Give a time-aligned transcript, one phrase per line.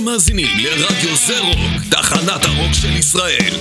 [0.00, 3.54] אתם מאזינים לרדיו זה רוק, תחנת הרוק של ישראל.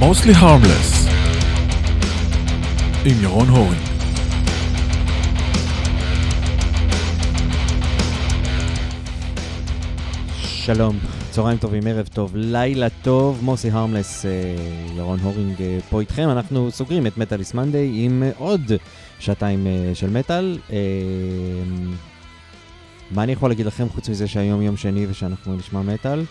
[0.00, 1.10] Mostly Harmless.
[3.04, 3.82] עם ירון הורינג
[10.44, 10.98] שלום,
[11.32, 14.30] צהריים טובים, ערב טוב, לילה טוב, מוסי הרמלס, אה,
[14.96, 16.28] ירון הורינג אה, פה איתכם.
[16.28, 18.60] אנחנו סוגרים את מטאליס מנדיי עם אה, עוד
[19.18, 20.58] שעתיים של מטאל.
[23.10, 26.24] מה אני יכול להגיד לכם חוץ מזה שהיום יום שני ושאנחנו נשמע מטאל?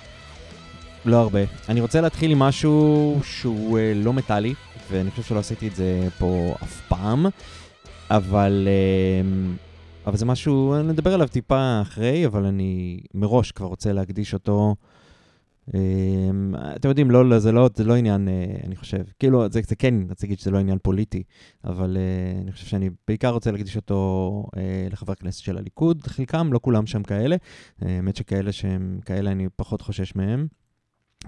[1.05, 1.39] לא הרבה.
[1.69, 4.53] אני רוצה להתחיל עם משהו שהוא לא מטאלי,
[4.91, 7.25] ואני חושב שלא עשיתי את זה פה אף פעם,
[8.09, 8.67] אבל...
[10.07, 14.75] אבל זה משהו, אני אדבר עליו טיפה אחרי, אבל אני מראש כבר רוצה להקדיש אותו.
[15.73, 19.61] אמ, אתם יודעים, לא, לא, זה, לא, זה לא עניין, אה, אני חושב, כאילו, זה,
[19.67, 21.23] זה כן, רציתי להגיד שזה לא עניין פוליטי,
[21.63, 24.59] אבל uh, אני חושב שאני בעיקר רוצה להקדיש אותו uh,
[24.91, 27.35] לחברי הכנסת של הליכוד, חלקם, לא כולם שם כאלה,
[27.81, 30.47] האמת שכאלה שהם כאלה אני פחות חושש מהם,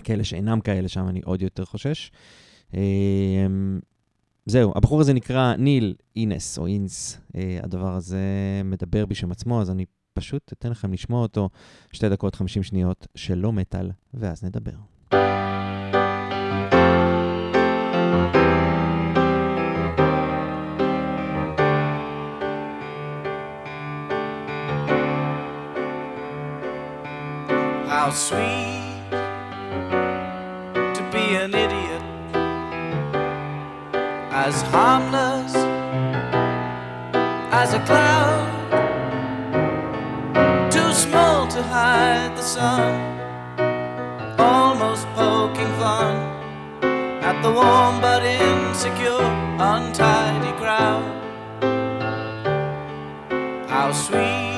[0.04, 2.12] כאלה שאינם כאלה שם אני עוד יותר חושש.
[2.72, 2.76] Uh,
[4.46, 8.22] זהו, הבחור הזה נקרא ניל אינס או אינס, אה, הדבר הזה
[8.66, 11.50] מדבר בשם עצמו, אז אני פשוט אתן לכם לשמוע אותו
[11.92, 14.72] שתי דקות חמישים שניות של לא מטאל, ואז נדבר.
[27.88, 29.12] How sweet
[30.96, 32.04] to be an idiot
[34.46, 35.54] as harmless
[37.62, 38.33] as a cloud,
[40.94, 42.94] small to hide the sun,
[44.40, 46.16] almost poking fun
[47.24, 49.26] at the warm but insecure,
[49.60, 51.04] untidy crowd.
[53.68, 54.53] How sweet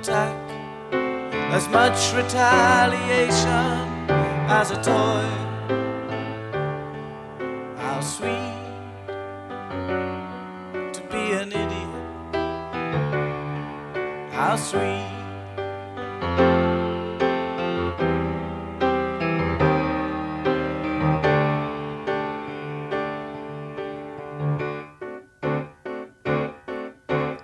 [0.00, 0.34] attack.
[1.52, 3.76] As much retaliation
[4.48, 5.28] as a toy.
[7.76, 8.56] How sweet
[10.94, 11.90] to be an idiot.
[14.32, 15.06] How sweet.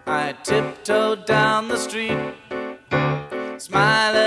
[0.08, 2.16] I tiptoed down the street,
[3.66, 4.25] smile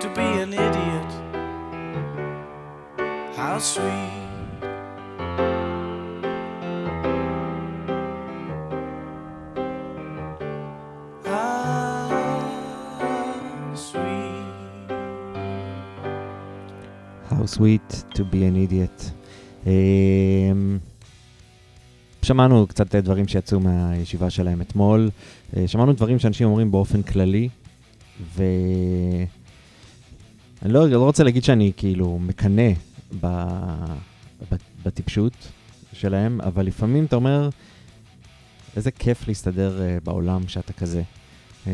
[0.00, 1.12] to be an idiot.
[3.36, 4.22] How sweet.
[11.24, 12.10] How
[13.74, 14.02] sweet.
[17.30, 19.12] How sweet to be an idiot.
[19.66, 20.73] אמ,
[22.24, 25.10] שמענו קצת דברים שיצאו מהישיבה שלהם אתמול.
[25.56, 27.48] אה, שמענו דברים שאנשים אומרים באופן כללי,
[28.34, 29.26] ואני
[30.62, 32.70] לא, לא רוצה להגיד שאני כאילו מקנא.
[34.84, 35.32] בטיפשות
[35.92, 37.48] שלהם, אבל לפעמים אתה אומר,
[38.76, 41.02] איזה כיף להסתדר אה, בעולם שאתה כזה.
[41.66, 41.70] אמ,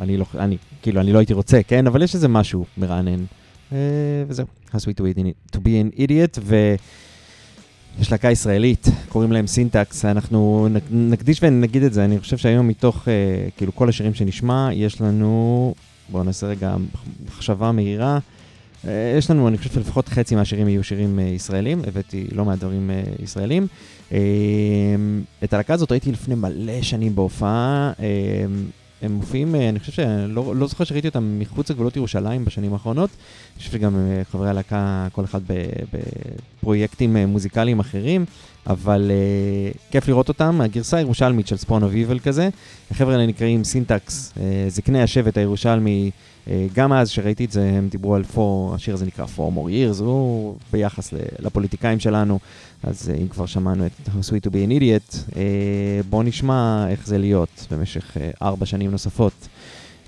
[0.00, 1.86] אני לא, אני, כאילו, אני לא הייתי רוצה, כן?
[1.86, 3.24] אבל יש איזה משהו מרענן.
[3.72, 3.76] אה,
[4.28, 5.60] וזהו, How sweet to be, an- to
[6.40, 6.40] be
[7.98, 12.68] ויש להקה ישראלית, קוראים להם סינטקס, אנחנו נק- נקדיש ונגיד את זה, אני חושב שהיום
[12.68, 13.12] מתוך, אה,
[13.56, 15.74] כאילו, כל השירים שנשמע, יש לנו,
[16.08, 16.76] בואו נעשה רגע
[17.26, 18.18] מחשבה מהירה,
[18.86, 22.58] אה, יש לנו, אני חושב שלפחות חצי מהשירים יהיו שירים אה, ישראלים, הבאתי לא מעט
[22.58, 23.66] דברים אה, ישראלים.
[24.12, 24.18] אה,
[25.44, 27.92] את הלהקה הזאת ראיתי לפני מלא שנים בהופעה.
[28.00, 28.06] אה,
[29.02, 33.10] הם מופיעים, אה, אני חושב שלא לא זוכר שראיתי אותם מחוץ לגבולות ירושלים בשנים האחרונות.
[33.54, 33.96] אני חושב שגם
[34.32, 35.40] חברי הלהקה, כל אחד
[36.62, 38.24] בפרויקטים אה, מוזיקליים אחרים,
[38.66, 40.60] אבל אה, כיף לראות אותם.
[40.60, 42.48] הגרסה הירושלמית של Spawn of Evil כזה.
[42.90, 44.34] החבר'ה האלה נקראים Syntax,
[44.68, 46.10] זקני השבט הירושלמי.
[46.74, 50.02] גם אז שראיתי את זה, הם דיברו על four, השיר הזה נקרא Four More Years,
[50.02, 52.38] הוא ביחס לפוליטיקאים שלנו,
[52.82, 56.86] אז אה, אם כבר שמענו את How Sweet to be an Idiot, אה, בואו נשמע
[56.88, 59.48] איך זה להיות במשך אה, ארבע שנים נוספות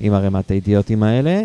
[0.00, 1.42] עם ערימת האידיוטים האלה.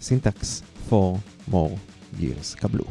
[0.00, 1.16] סינטקס, Four
[1.52, 1.74] More
[2.20, 2.84] Years, קבלו.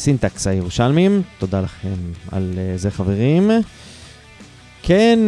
[0.00, 1.22] סינטקס הירושלמים.
[1.38, 1.94] תודה לכם
[2.32, 3.50] על uh, זה חברים.
[4.82, 5.18] כן,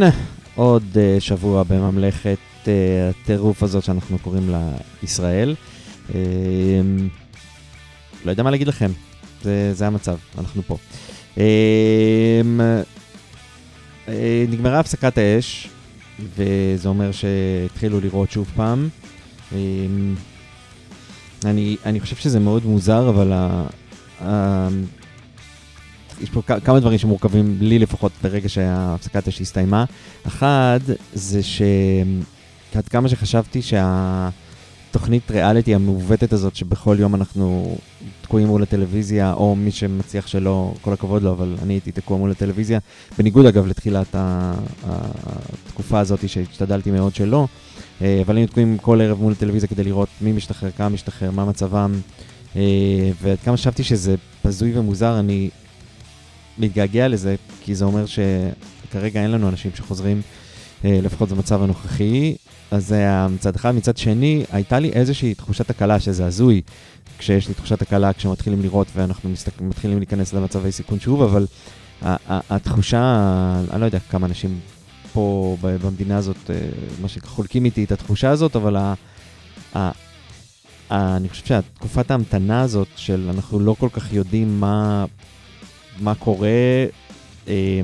[0.54, 2.68] עוד uh, שבוע בממלכת uh,
[3.10, 4.70] הטירוף הזאת שאנחנו קוראים לה
[5.02, 5.54] ישראל.
[8.24, 8.90] לא יודע מה להגיד לכם,
[9.42, 10.76] זה, זה המצב, אנחנו פה.
[14.48, 15.68] נגמרה הפסקת האש,
[16.36, 18.88] וזה אומר שהתחילו לראות שוב פעם.
[21.44, 23.32] אני, אני חושב שזה מאוד מוזר, אבל
[26.22, 29.84] יש פה כמה דברים שמורכבים לי לפחות ברגע שהפסקת האש הסתיימה.
[30.26, 30.80] אחד,
[31.14, 37.76] זה שעד כמה שחשבתי שהתוכנית ריאליטי המעוותת הזאת, שבכל יום אנחנו
[38.22, 42.30] תקועים מול הטלוויזיה, או מי שמצליח שלא, כל הכבוד לו, אבל אני הייתי תקוע מול
[42.30, 42.78] הטלוויזיה,
[43.18, 44.14] בניגוד אגב לתחילת
[44.84, 47.46] התקופה הזאת שהשתדלתי מאוד שלא.
[48.02, 51.44] אה, אבל היינו תקועים כל ערב מול הטלוויזיה כדי לראות מי משתחרר, כמה משתחרר, מה
[51.44, 51.92] מצבם.
[52.56, 55.50] אה, ועד כמה שחשבתי שזה בזוי ומוזר, אני
[56.58, 60.22] מתגעגע לזה, כי זה אומר שכרגע אין לנו אנשים שחוזרים,
[60.84, 62.34] אה, לפחות במצב הנוכחי.
[62.70, 63.70] אז זה היה מצד אחד.
[63.70, 66.62] מצד שני, הייתה לי איזושהי תחושת הקלה, שזה הזוי,
[67.18, 69.60] כשיש לי תחושת הקלה, כשמתחילים לראות ואנחנו מסתק...
[69.60, 71.46] מתחילים להיכנס למצבי סיכון שוב, אבל
[72.50, 73.00] התחושה,
[73.70, 74.60] אני לא יודע כמה אנשים
[75.12, 76.56] פה במדינה הזאת, אה,
[77.02, 78.76] מה שחולקים איתי את התחושה הזאת, אבל
[80.92, 85.04] אני חושב שהתקופת ההמתנה הזאת של אנחנו לא כל כך יודעים מה,
[86.00, 86.48] מה קורה,
[87.48, 87.80] אה,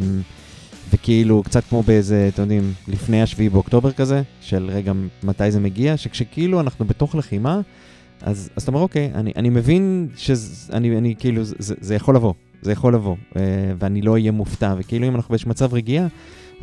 [0.91, 5.97] וכאילו קצת כמו באיזה, אתם יודעים, לפני השביעי באוקטובר כזה, של רגע מתי זה מגיע,
[5.97, 7.61] שכשכאילו אנחנו בתוך לחימה,
[8.23, 12.35] אז, אז אתה אומר, אוקיי, אני, אני מבין שזה, אני, כאילו, זה, זה, יכול לבוא,
[12.62, 13.43] זה יכול לבוא, אה,
[13.79, 16.07] ואני לא אהיה מופתע, וכאילו אם אנחנו באיזשהו מצב רגיעה,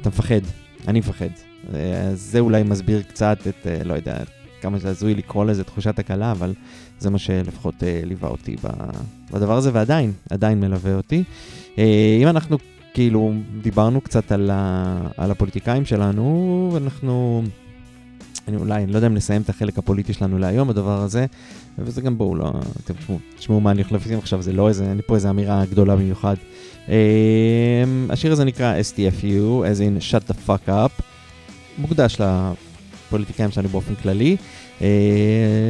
[0.01, 0.41] אתה מפחד,
[0.87, 1.29] אני מפחד.
[1.73, 4.17] אה, אז זה אולי מסביר קצת את, אה, לא יודע,
[4.65, 6.53] כמה זה הזוי לקרוא לזה תחושת הקלה, אבל
[6.99, 8.55] זה מה שלפחות אה, ליווה אותי
[9.31, 11.23] בדבר הזה, ועדיין, עדיין מלווה אותי.
[11.77, 12.57] אה, אם אנחנו
[12.93, 17.43] כאילו דיברנו קצת על, ה, על הפוליטיקאים שלנו, אנחנו...
[18.47, 21.25] אני אולי, אני לא יודע אם נסיים את החלק הפוליטי שלנו להיום, הדבר הזה,
[21.79, 22.51] וזה גם בואו, לא,
[22.83, 25.29] אתם תשמעו, תשמעו מה אני הולך לשים עכשיו, זה לא איזה, אין לי פה איזה
[25.29, 26.35] אמירה גדולה במיוחד.
[26.87, 26.89] Um,
[28.09, 31.01] השיר הזה נקרא STFU, as in shut the fuck up,
[31.77, 34.37] מוקדש לפוליטיקאים שלנו באופן כללי,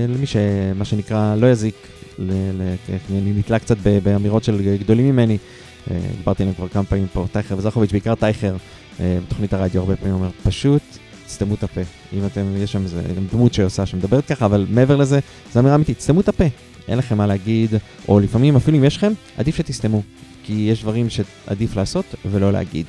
[0.08, 1.76] למי שמה שנקרא לא יזיק,
[2.20, 7.58] אני נתלה קצת באמירות של גדולים ממני, uh, דיברתי עליהם כבר כמה פעמים פה, טייכר
[7.58, 10.82] וזכוביץ', בעיקר טייכר, uh, בתוכנית הרדיו הרבה פעמים אומר, פשוט
[11.26, 11.82] תסתמו את הפה.
[12.14, 15.20] אם אתם, יש שם איזה דמות שעושה, שמדברת ככה, אבל מעבר לזה,
[15.54, 16.46] זו אמירה אמיתית, תסתמו את הפה.
[16.88, 17.74] אין לכם מה להגיד,
[18.08, 20.02] או לפעמים אפילו אם יש לכם, עדיף שתסתמו.
[20.44, 22.86] כי יש דברים שעדיף לעשות ולא להגיד.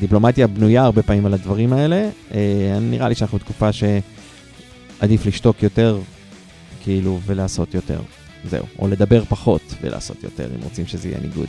[0.00, 2.08] דיפלומטיה בנויה הרבה פעמים על הדברים האלה.
[2.34, 5.98] אה, נראה לי שאנחנו בתקופה שעדיף לשתוק יותר,
[6.82, 8.00] כאילו, ולעשות יותר.
[8.44, 8.64] זהו.
[8.78, 11.48] או לדבר פחות ולעשות יותר, אם רוצים שזה יהיה ניגוד.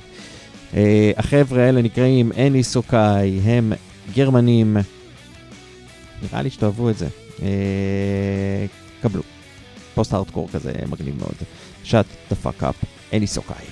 [0.74, 3.74] אה, החבר'ה האלה נקראים אני סוקאי, הם
[4.14, 4.78] גרמנים.
[6.24, 7.08] נראה לי שתאהבו את זה.
[7.42, 7.48] אה,
[9.02, 9.24] קבלו.
[9.94, 11.36] פוסט הארדקור כזה מגניב מאוד.
[11.86, 13.66] shut the fuck up, אני סוקאי.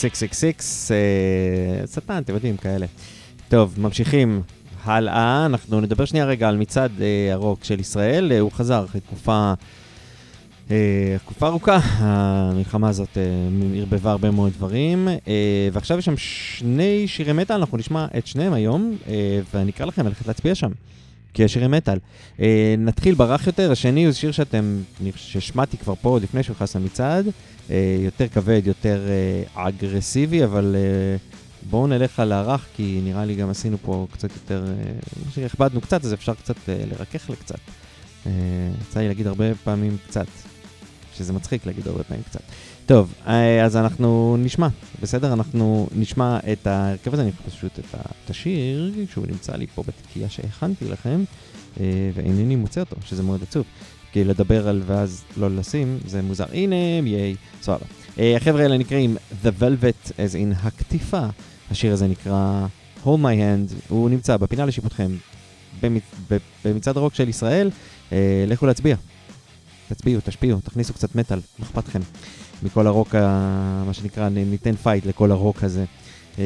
[0.00, 2.86] 666, אה, שטן, אתם יודעים, כאלה.
[3.48, 4.42] טוב, ממשיכים
[4.84, 9.00] הלאה, אנחנו נדבר שנייה רגע על מצעד אה, הרוק של ישראל, אה, הוא חזר אחרי
[9.00, 9.52] תקופה,
[10.70, 13.22] אה, תקופה ארוכה, המלחמה הזאת אה,
[13.76, 18.52] ערבבה הרבה מאוד דברים, אה, ועכשיו יש שם שני שירי מטאל, אנחנו נשמע את שניהם
[18.52, 20.70] היום, אה, ואני אקרא לכם ללכת להצביע שם.
[21.34, 21.98] כי יש שירי מטאל.
[22.40, 24.82] אה, נתחיל ברך יותר, השני הוא שיר שאתם,
[25.16, 27.26] שהשמעתי כבר פה עוד לפני שהוא נכנס למצעד,
[27.70, 31.16] אה, יותר כבד, יותר אה, אגרסיבי, אבל אה,
[31.70, 34.92] בואו נלך על הרך, כי נראה לי גם עשינו פה קצת יותר, אה,
[35.26, 37.58] מה שהכבדנו קצת, אז אפשר קצת אה, לרכך לקצת.
[38.26, 38.32] אה,
[38.82, 40.26] יצא לי להגיד הרבה פעמים קצת,
[41.14, 42.40] שזה מצחיק להגיד הרבה פעמים קצת.
[42.90, 44.68] טוב, אה, אז אנחנו נשמע,
[45.02, 45.32] בסדר?
[45.32, 50.84] אנחנו נשמע את ההרכב הזה, אני פשוט את השיר, שהוא נמצא לי פה בתקיעה שהכנתי
[50.84, 51.24] לכם,
[51.80, 53.64] אה, ואינני מוצא אותו, שזה מאוד עצוב.
[54.12, 56.44] כי לדבר על ואז לא לשים, זה מוזר.
[56.52, 57.84] הנה, ייי, סבבה.
[58.18, 61.26] אה, החבר'ה האלה נקראים The Velvet, as in הקטיפה.
[61.70, 62.66] השיר הזה נקרא
[63.04, 65.10] Hold My Hand, הוא נמצא בפינה לשיפוטכם
[66.64, 67.70] במצעד הרוק של ישראל.
[68.46, 68.96] לכו להצביע.
[69.88, 72.00] תצביעו, תשפיעו, תכניסו קצת מטאל, מה אכפת לכם?
[72.62, 73.82] מכל הרוק, ה...
[73.86, 75.84] מה שנקרא, ניתן fight לכל הרוק הזה.
[76.38, 76.44] אה,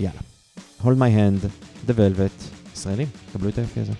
[0.00, 0.20] יאללה.
[0.82, 1.46] Hold My Hand,
[1.88, 3.92] The Velvet, ישראלים, קבלו את היופי הזה.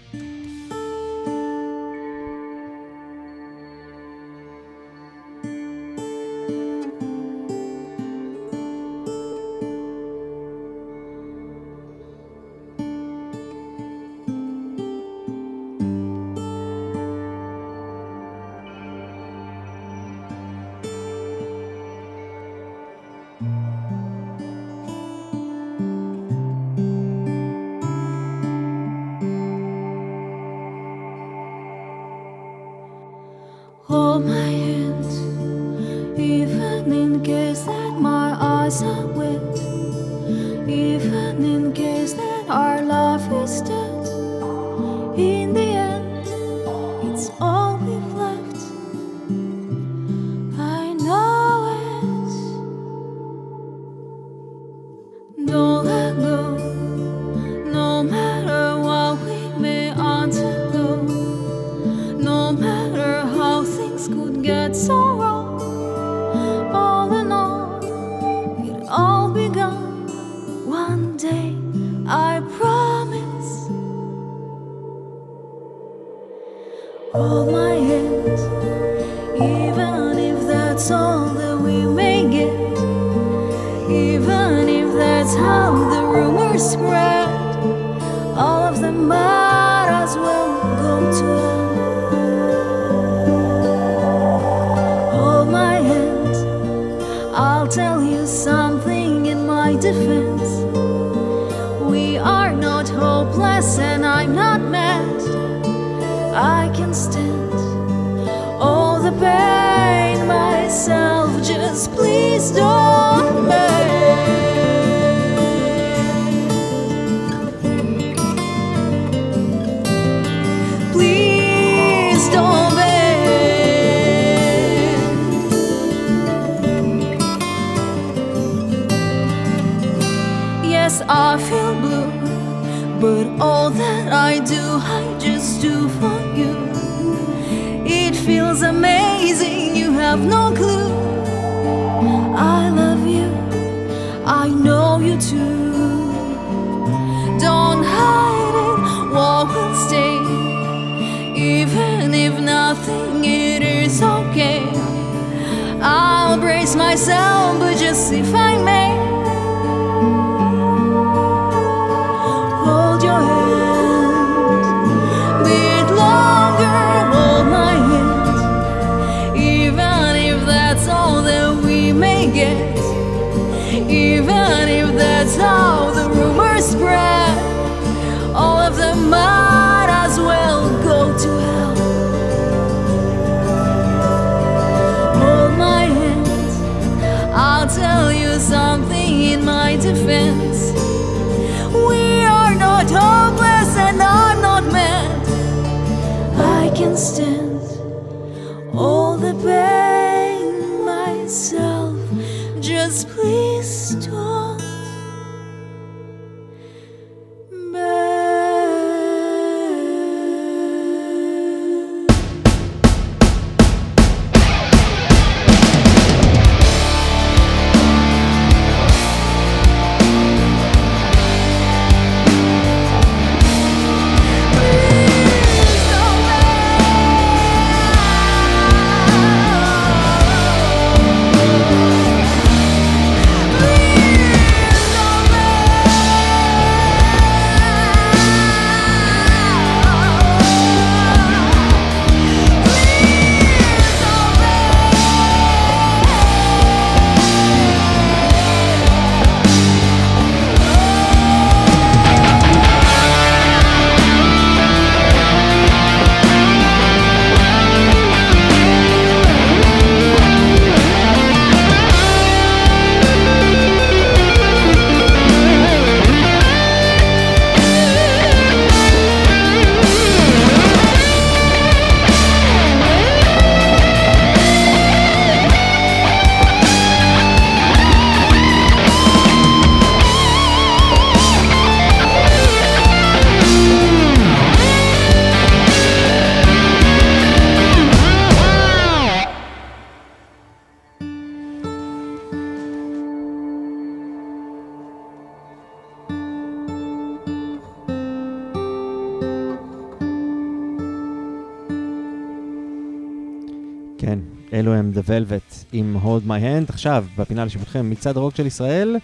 [305.09, 306.69] Velvet עם Hold My Hand.
[306.69, 308.97] עכשיו, בפינה לשיפוטכם, מצעד הרוק של ישראל,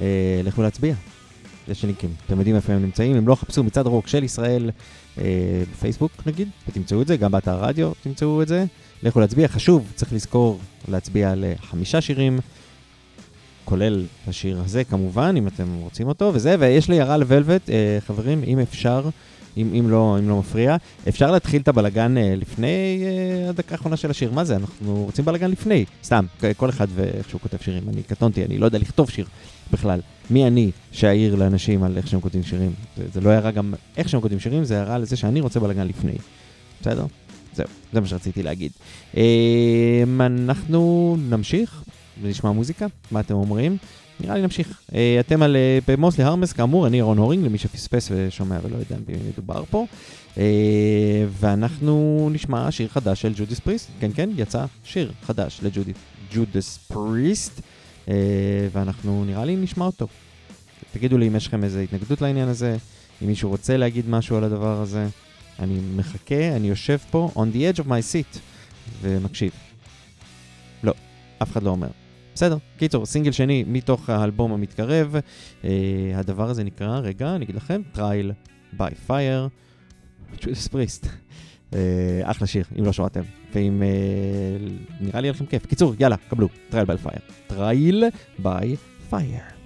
[0.00, 0.94] אה, לכו להצביע.
[1.68, 4.70] יש לינקים, אתם יודעים איפה הם נמצאים, אם לא חפשו מצעד הרוק של ישראל
[5.18, 5.24] אה,
[5.72, 8.64] בפייסבוק נגיד, ותמצאו את זה, גם באתר הרדיו תמצאו את זה.
[9.02, 12.38] לכו להצביע, חשוב, צריך לזכור להצביע לחמישה שירים,
[13.64, 18.42] כולל השיר הזה כמובן, אם אתם רוצים אותו, וזה, ויש לי הערה לוולבט, אה, חברים,
[18.46, 19.08] אם אפשר,
[19.58, 20.76] אם, אם, לא, אם לא מפריע,
[21.08, 25.24] אפשר להתחיל את הבלגן אה, לפני אה, הדקה האחרונה של השיר, מה זה, אנחנו רוצים
[25.24, 26.24] בלגן לפני, סתם,
[26.56, 29.26] כל אחד ואיך שהוא כותב שירים, אני קטונתי, אני לא יודע לכתוב שיר
[29.72, 30.00] בכלל.
[30.30, 32.72] מי אני שאעיר לאנשים על איך שהם כותבים שירים?
[32.96, 35.86] זה, זה לא הערה גם איך שהם כותבים שירים, זה הערה לזה שאני רוצה בלגן
[35.86, 36.14] לפני.
[36.80, 37.06] בסדר?
[37.54, 38.72] זהו, זה מה שרציתי להגיד.
[39.16, 41.82] אה, אנחנו נמשיך
[42.22, 43.76] ונשמע מוזיקה, מה אתם אומרים?
[44.20, 44.80] נראה לי נמשיך.
[44.94, 48.96] אה, אתם על אה, במוסלי הרמס, כאמור, אני ירון הורינג, למי שפספס ושומע ולא יודע
[49.06, 49.86] במי מדובר פה.
[50.38, 53.88] אה, ואנחנו נשמע שיר חדש של ג'ודיס פריסט.
[54.00, 57.60] כן, כן, יצא שיר חדש לג'ודיס פריסט,
[58.08, 58.14] אה,
[58.72, 60.06] ואנחנו נראה לי נשמע אותו.
[60.92, 62.76] תגידו לי אם יש לכם איזו התנגדות לעניין הזה,
[63.22, 65.06] אם מישהו רוצה להגיד משהו על הדבר הזה.
[65.58, 68.38] אני מחכה, אני יושב פה on the edge of my seat
[69.02, 69.52] ומקשיב.
[70.82, 70.92] לא,
[71.42, 71.88] אף אחד לא אומר.
[72.38, 75.14] בסדר, קיצור, סינגל שני מתוך האלבום המתקרב.
[75.64, 75.70] אה,
[76.14, 78.32] הדבר הזה נקרא, רגע, אני אגיד לכם, Trial
[78.76, 79.48] by Fire,
[80.40, 81.06] Judas Priest.
[82.22, 83.20] אחלה שיר, אם לא שמעתם.
[83.54, 83.88] ואם אה,
[85.00, 85.66] נראה לי יהיה לכם כיף.
[85.66, 87.32] קיצור, יאללה, קבלו, Trial by Fire.
[87.46, 88.04] Trial
[88.42, 88.66] by
[89.10, 89.57] Fire.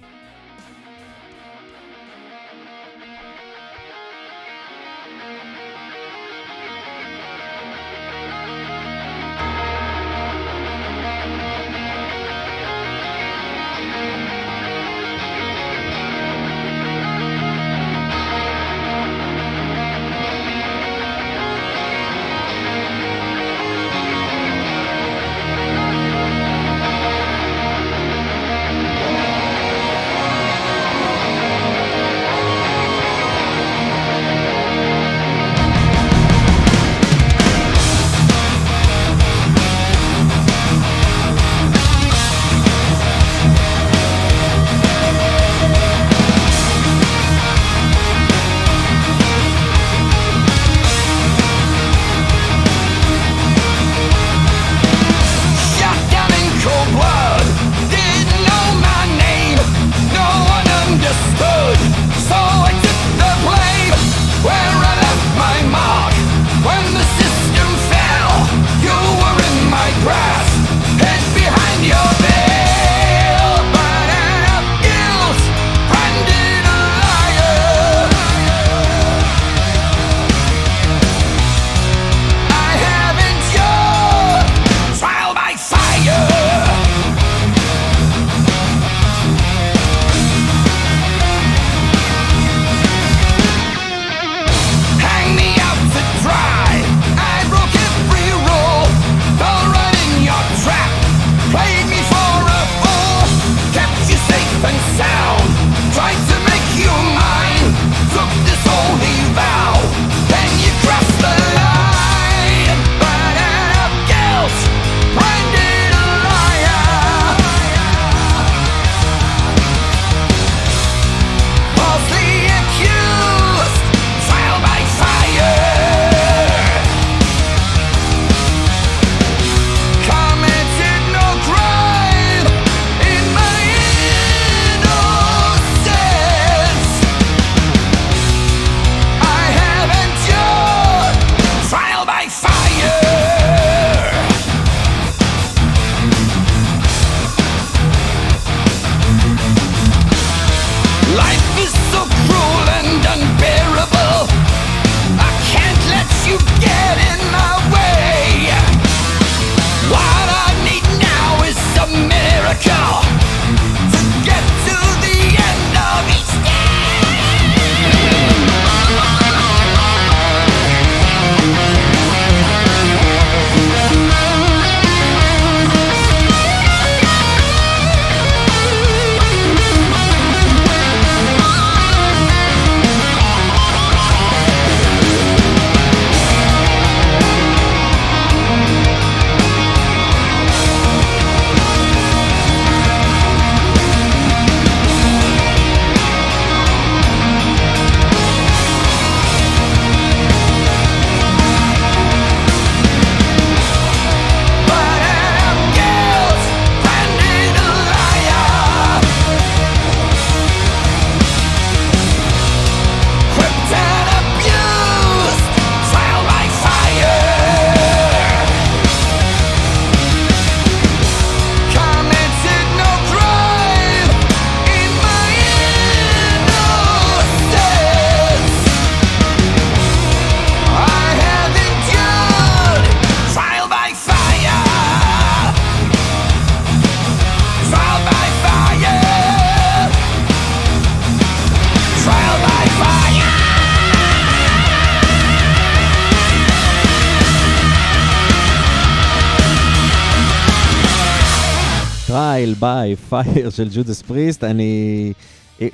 [252.63, 255.13] by Fire של ג'ודס פריסט, אני...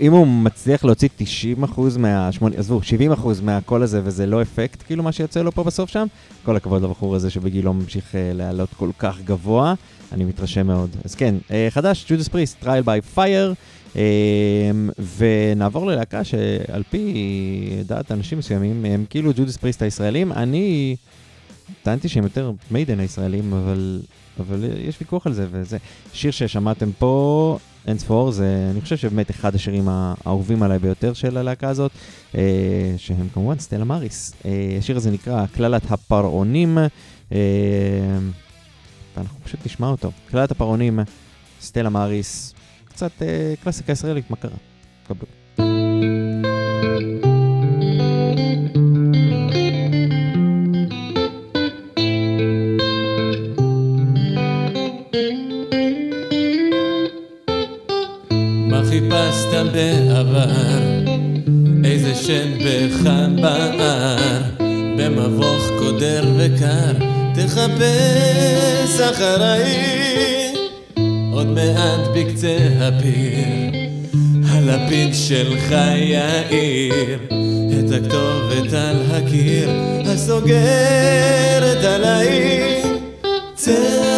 [0.02, 2.32] אם הוא מצליח להוציא 90% מה...
[2.32, 2.82] 80, עזבו,
[3.18, 6.08] 70% מהקול הזה וזה לא אפקט, כאילו מה שיוצא לו פה בסוף שם,
[6.44, 9.74] כל הכבוד לבחור הזה שבגילו ממשיך אה, לעלות כל כך גבוה,
[10.12, 10.90] אני מתרשם מאוד.
[11.06, 13.54] אז כן, אה, חדש, ג'ודס פריסט, Trial by Fire,
[15.18, 17.14] ונעבור ללהקה שעל פי
[17.86, 20.96] דעת אנשים מסוימים, הם כאילו ג'ודס פריסט הישראלים, אני
[21.84, 24.02] טענתי שהם יותר מיידן הישראלים, אבל,
[24.40, 25.78] אבל יש ויכוח על זה, וזה
[26.14, 27.58] שיר ששמעתם פה,
[27.88, 31.92] אין ספור, זה אני חושב שבאמת אחד השירים האהובים עליי ביותר של הלהקה הזאת,
[32.36, 34.34] אה, שהם כמובן סטלה מריס.
[34.46, 36.78] אה, השיר הזה נקרא קללת הפרעונים,
[37.32, 37.38] אה,
[39.18, 40.12] ואנחנו פשוט נשמע אותו.
[40.26, 41.00] קללת הפרעונים,
[41.62, 42.54] סטלה מריס,
[42.86, 44.52] קצת אה, קלאסיקה ישראלית, מה קרה?
[45.08, 45.28] קבלו.
[58.90, 60.50] חיפשת בעבר?
[61.86, 63.10] איזה שן בך
[63.42, 64.42] בער?
[64.98, 70.54] במבוך קודר וקר, תחפש אחריי.
[71.34, 73.80] עוד מעט בקצה הפיר,
[74.50, 77.20] הלפיד שלך יאיר.
[77.80, 79.70] את הכתובת על הקיר,
[80.06, 82.82] הסוגרת עליי.
[83.56, 84.09] צא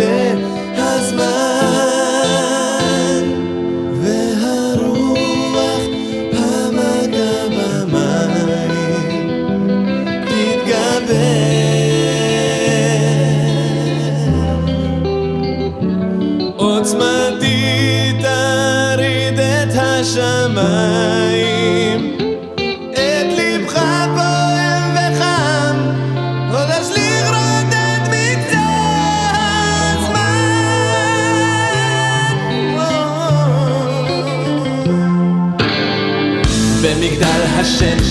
[0.00, 0.32] בקצה
[0.76, 1.59] הזמן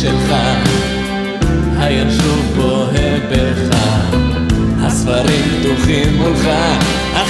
[0.09, 0.35] שלך.
[1.79, 3.77] הינשוף בוהה בך.
[4.81, 6.49] הספרים פתוחים מולך.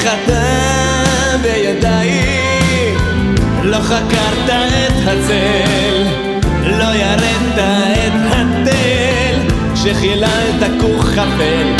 [0.04, 2.98] אתה בידיים
[3.64, 6.04] לא חקרת את הצל.
[6.64, 9.56] לא ירדת את התל.
[9.76, 11.74] שחיללת כוך חפל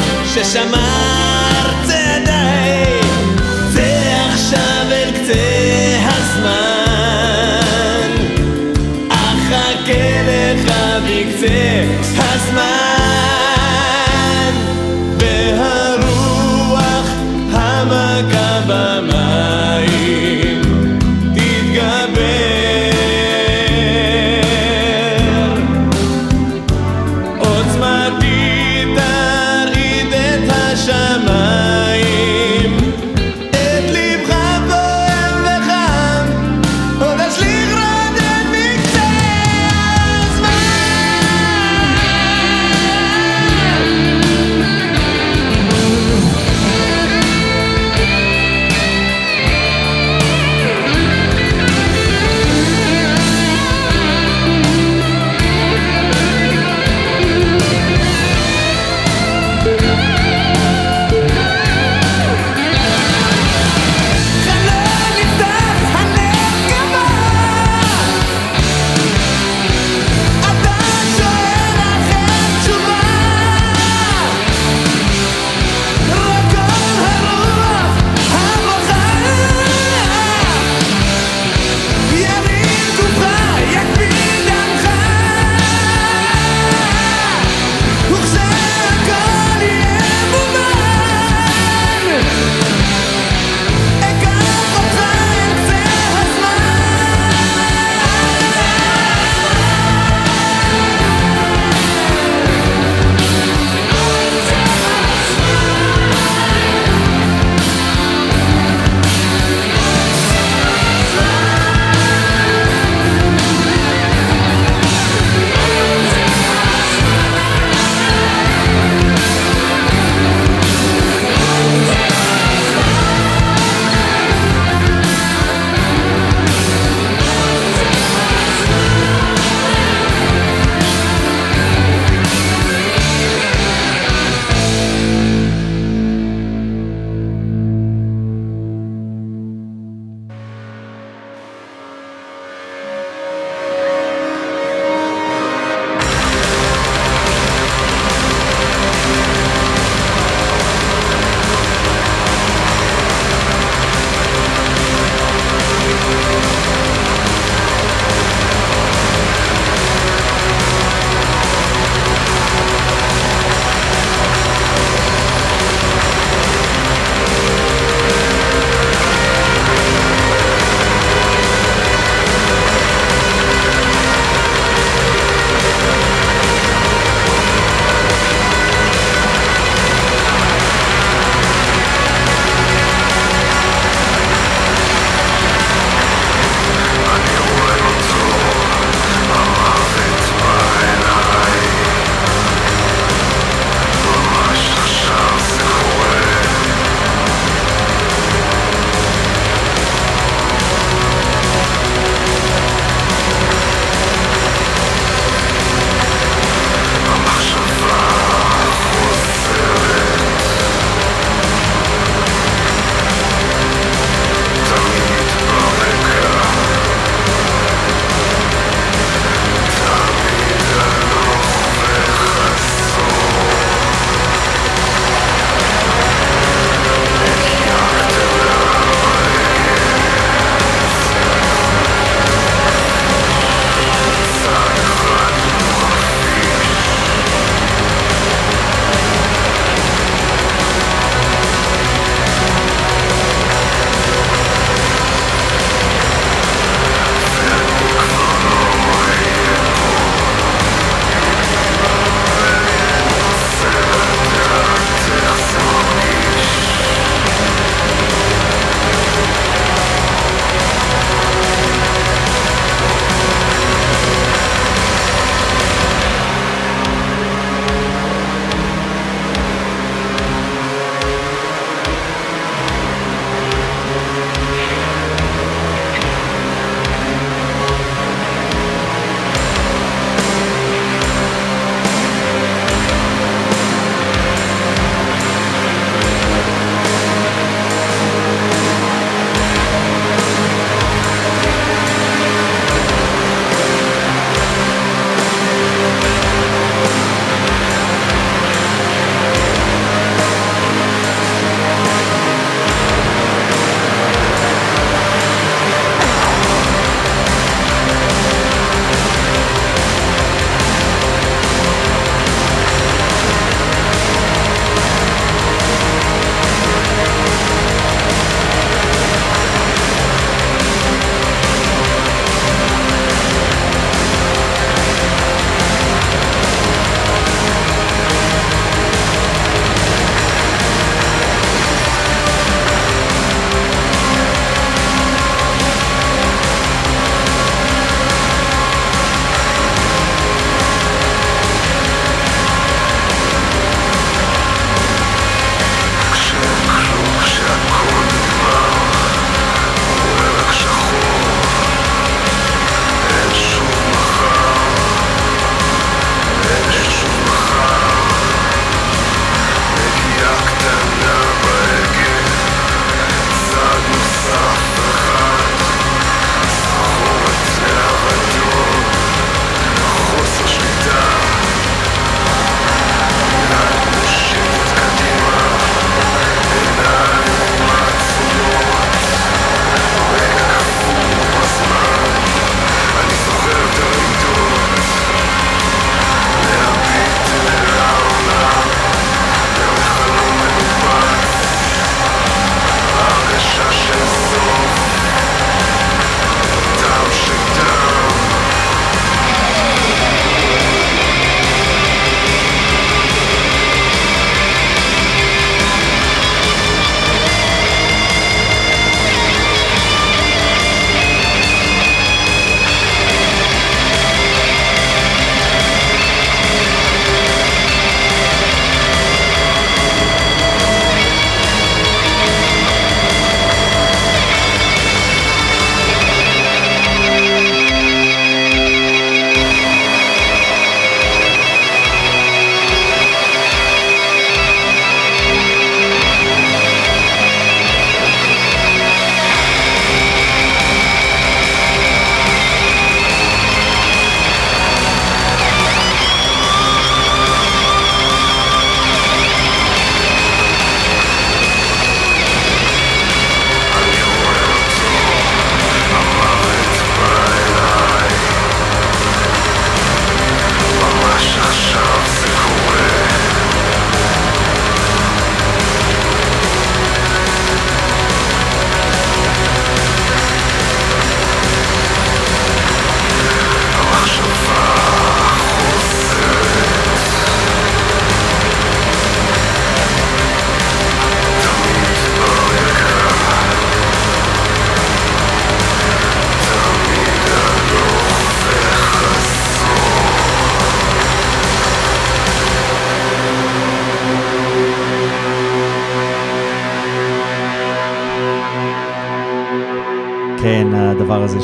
[501.10, 501.40] הדבר הזה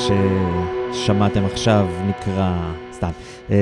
[0.93, 3.11] ששמעתם עכשיו נקרא, סתם,
[3.49, 3.55] אה,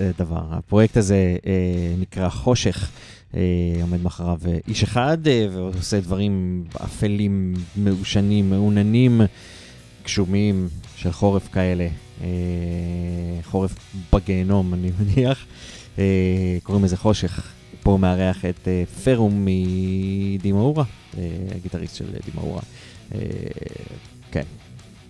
[0.00, 1.52] אה, דבר, הפרויקט הזה אה,
[1.98, 2.90] נקרא חושך.
[3.82, 5.18] עומד מאחוריו אה, איש אחד
[5.52, 9.20] ועושה דברים אפלים, מעושנים, מעוננים,
[10.04, 11.88] גשומים של חורף כאלה.
[13.42, 13.74] חורף
[14.12, 15.46] בגיהנום, אני מניח.
[16.62, 17.52] קוראים לזה חושך.
[17.82, 18.68] פה מארח את
[19.04, 20.84] פרום מדימאורה,
[21.54, 22.62] הגיטריסט של דימאורה.
[24.30, 24.44] כן,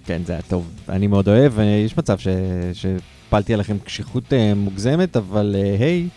[0.06, 0.70] כן, זה היה טוב.
[0.88, 2.28] אני מאוד אוהב, אה, יש מצב ש-
[2.72, 6.08] שהפלתי עליכם קשיחות אה, מוגזמת, אבל אה, היי,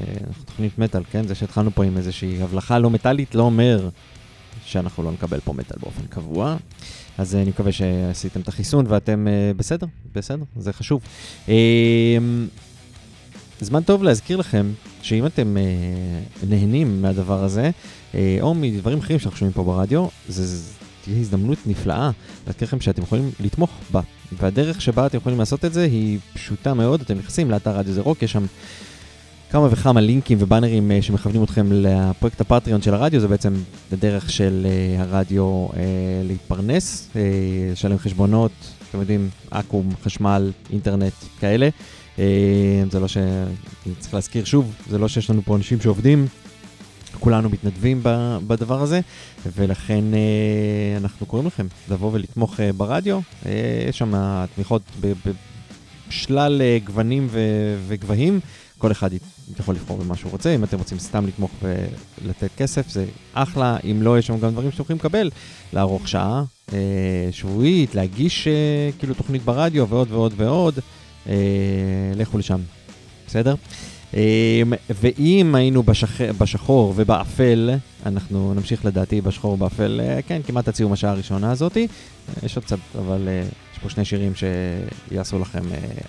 [0.00, 1.26] אה, אנחנו תוכנית מטאל, כן?
[1.26, 3.88] זה שהתחלנו פה עם איזושהי הבלחה לא מטאלית לא אומר
[4.64, 6.56] שאנחנו לא נקבל פה מטאל באופן קבוע.
[7.18, 11.00] אז אני מקווה שעשיתם את החיסון ואתם בסדר, בסדר, זה חשוב.
[13.60, 15.62] זמן טוב להזכיר לכם שאם אתם אה,
[16.48, 17.70] נהנים מהדבר הזה,
[18.14, 20.62] אה, או מדברים אחרים שאנחנו שומעים פה ברדיו, זה
[21.10, 22.10] תהיה הזדמנות נפלאה
[22.46, 24.00] להזכיר לכם שאתם יכולים לתמוך בה.
[24.38, 28.00] והדרך שבה אתם יכולים לעשות את זה היא פשוטה מאוד, אתם נכנסים לאתר רדיו זה
[28.00, 28.46] רוק, יש שם
[29.50, 33.54] כמה וכמה לינקים ובאנרים אה, שמכוונים אתכם לפרויקט הפטריון של הרדיו, זה בעצם
[33.92, 35.82] הדרך של אה, הרדיו אה,
[36.24, 37.10] להתפרנס,
[37.72, 38.52] לשלם חשבונות,
[38.90, 41.68] אתם יודעים, אקו"ם, חשמל, אינטרנט, כאלה.
[42.90, 43.16] זה לא ש...
[43.98, 46.26] צריך להזכיר שוב, זה לא שיש לנו פה אנשים שעובדים,
[47.20, 48.00] כולנו מתנדבים
[48.46, 49.00] בדבר הזה,
[49.56, 53.20] ולכן אה, אנחנו קוראים לכם לבוא ולתמוך אה, ברדיו.
[53.46, 53.52] אה,
[53.88, 54.12] יש שם
[54.54, 54.82] תמיכות
[56.08, 57.28] בשלל גוונים
[57.86, 58.40] וגבהים.
[58.78, 59.10] כל אחד
[59.60, 61.50] יכול לבחור במה שהוא רוצה, אם אתם רוצים סתם לתמוך
[62.22, 65.30] ולתת כסף, זה אחלה, אם לא, יש שם גם דברים שאתם יכולים לקבל,
[65.72, 66.44] לערוך שעה
[67.30, 68.48] שבועית, להגיש
[68.98, 70.78] כאילו תוכנית ברדיו ועוד ועוד ועוד,
[72.16, 72.60] לכו לשם,
[73.26, 73.54] בסדר?
[74.14, 76.20] אה, ואם היינו בשח...
[76.38, 77.70] בשחור ובאפל,
[78.06, 81.86] אנחנו נמשיך לדעתי בשחור ובאפל, אה, כן, כמעט עד סיום השעה הראשונה הזאתי,
[82.28, 83.42] אה, יש עוד קצת, אבל אה,
[83.72, 85.62] יש פה שני שירים שיעשו לכם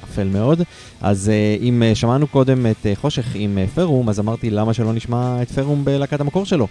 [0.03, 0.61] אפל מאוד.
[1.01, 1.31] אז
[1.61, 6.21] אם שמענו קודם את חושך עם פרום, אז אמרתי למה שלא נשמע את פרום בלהקת
[6.21, 6.67] המקור שלו.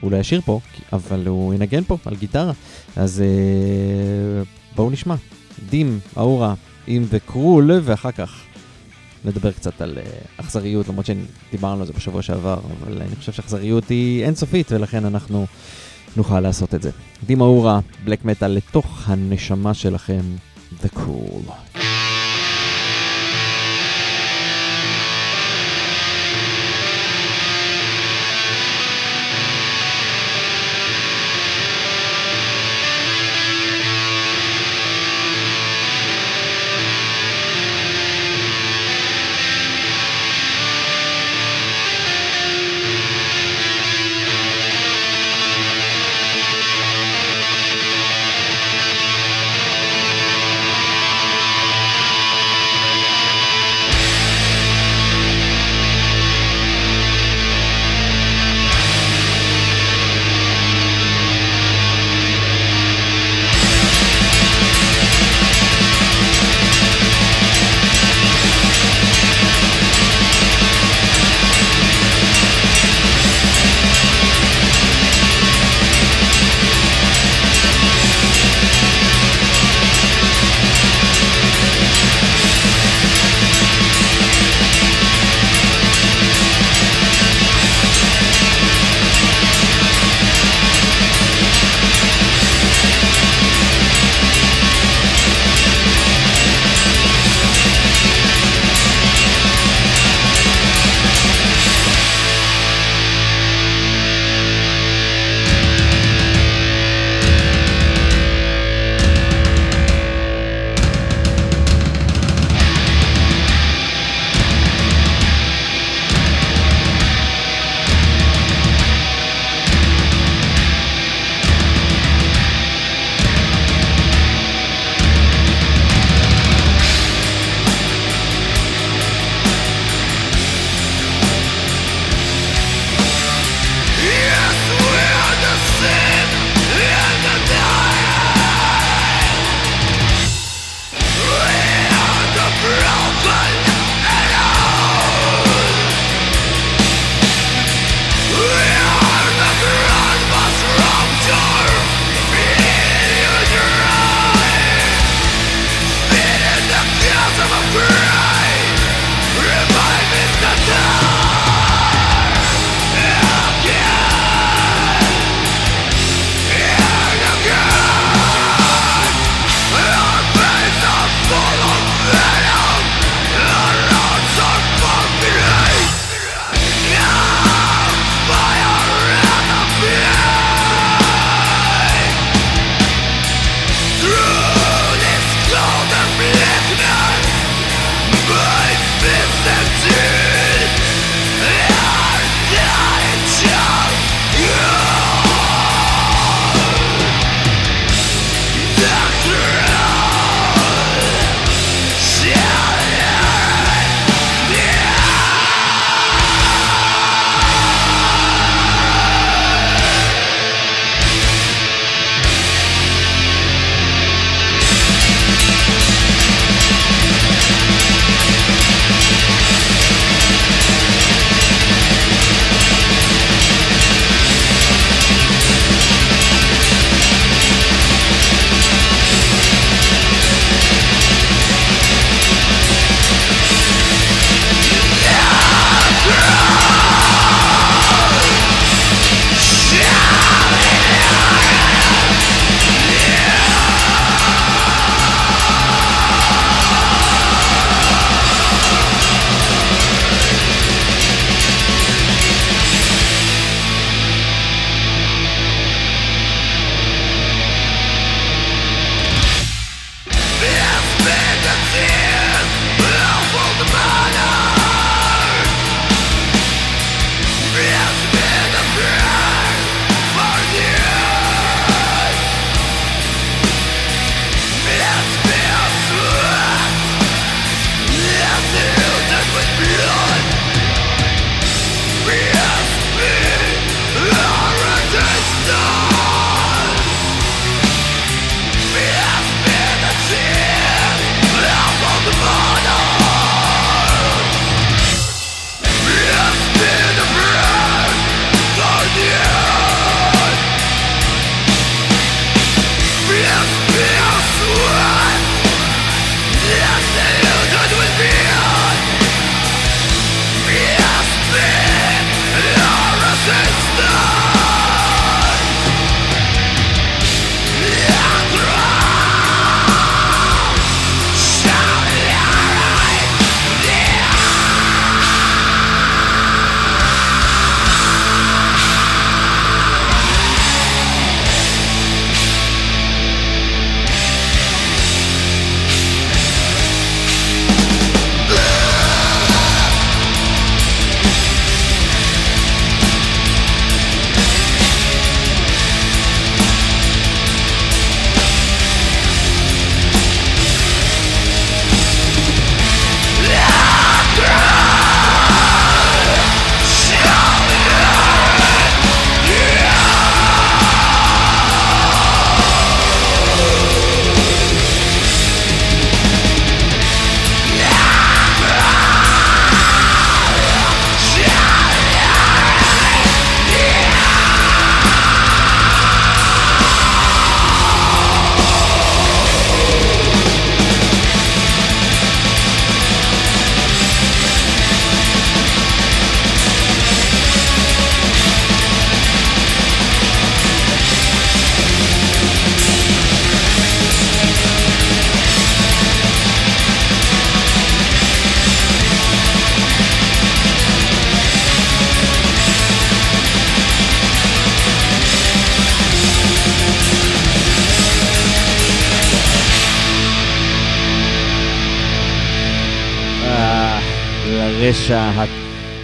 [0.00, 0.60] הוא לא ישיר פה,
[0.92, 2.52] אבל הוא ינגן פה על גיטרה.
[2.96, 3.22] אז
[4.76, 5.14] בואו נשמע.
[5.70, 6.54] דים, אאורה,
[6.86, 8.42] עם וקרול, ואחר כך
[9.24, 10.02] נדבר קצת על אה,
[10.36, 15.46] אכזריות, למרות שדיברנו על זה בשבוע שעבר, אבל אני חושב שאכזריות היא אינסופית, ולכן אנחנו
[16.16, 16.90] נוכל לעשות את זה.
[17.26, 20.22] דים אאורה, בלק מטאל לתוך הנשמה שלכם,
[20.82, 21.82] The Cool.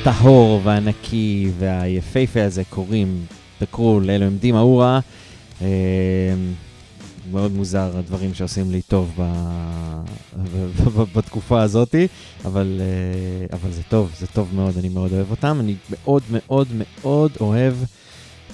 [0.08, 3.26] הטהור והנקי והיפהפה הזה קוראים
[3.60, 5.00] בקרול, אלו הם דים אאורה.
[5.62, 5.66] אה,
[7.30, 9.22] מאוד מוזר הדברים שעושים לי טוב ב...
[11.14, 12.06] בתקופה הזאתי,
[12.44, 15.56] אבל, אה, אבל זה טוב, זה טוב מאוד, אני מאוד אוהב אותם.
[15.60, 17.74] אני מאוד מאוד מאוד אוהב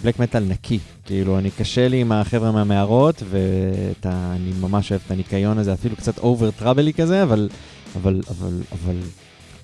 [0.02, 0.78] black metal נקי.
[1.04, 6.18] כאילו, אני קשה לי עם החבר'ה מהמערות, ואני ממש אוהב את הניקיון הזה, אפילו קצת
[6.18, 7.48] over trebly כזה, אבל,
[7.96, 8.96] אבל, אבל, אבל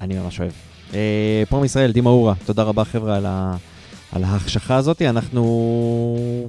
[0.01, 0.70] אני ממש אוהב.
[0.95, 3.57] אה, פה מישראל, דימה אורה, תודה רבה חבר'ה על, ה,
[4.13, 5.03] על ההחשכה הזאת.
[5.03, 6.41] אנחנו...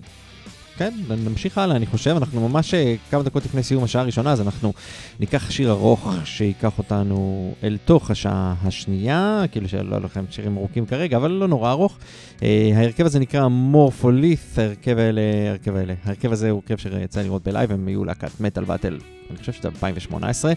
[0.77, 0.93] כן,
[1.25, 4.73] נמשיך הלאה, אני חושב, אנחנו ממש אה, כמה דקות לפני סיום השעה הראשונה, אז אנחנו
[5.19, 10.85] ניקח שיר ארוך שייקח אותנו אל תוך השעה השנייה, כאילו שלא יהיו לכם שירים ארוכים
[10.85, 11.97] כרגע, אבל לא נורא ארוך.
[12.43, 15.93] אה, ההרכב הזה נקרא מורפולית', ההרכב האלה, ההרכב האלה.
[16.03, 18.97] ההרכב הזה הוא הרכב שיצא לראות בלייב, הם היו להקת מטאל באטל,
[19.29, 20.53] אני חושב שזה 2018.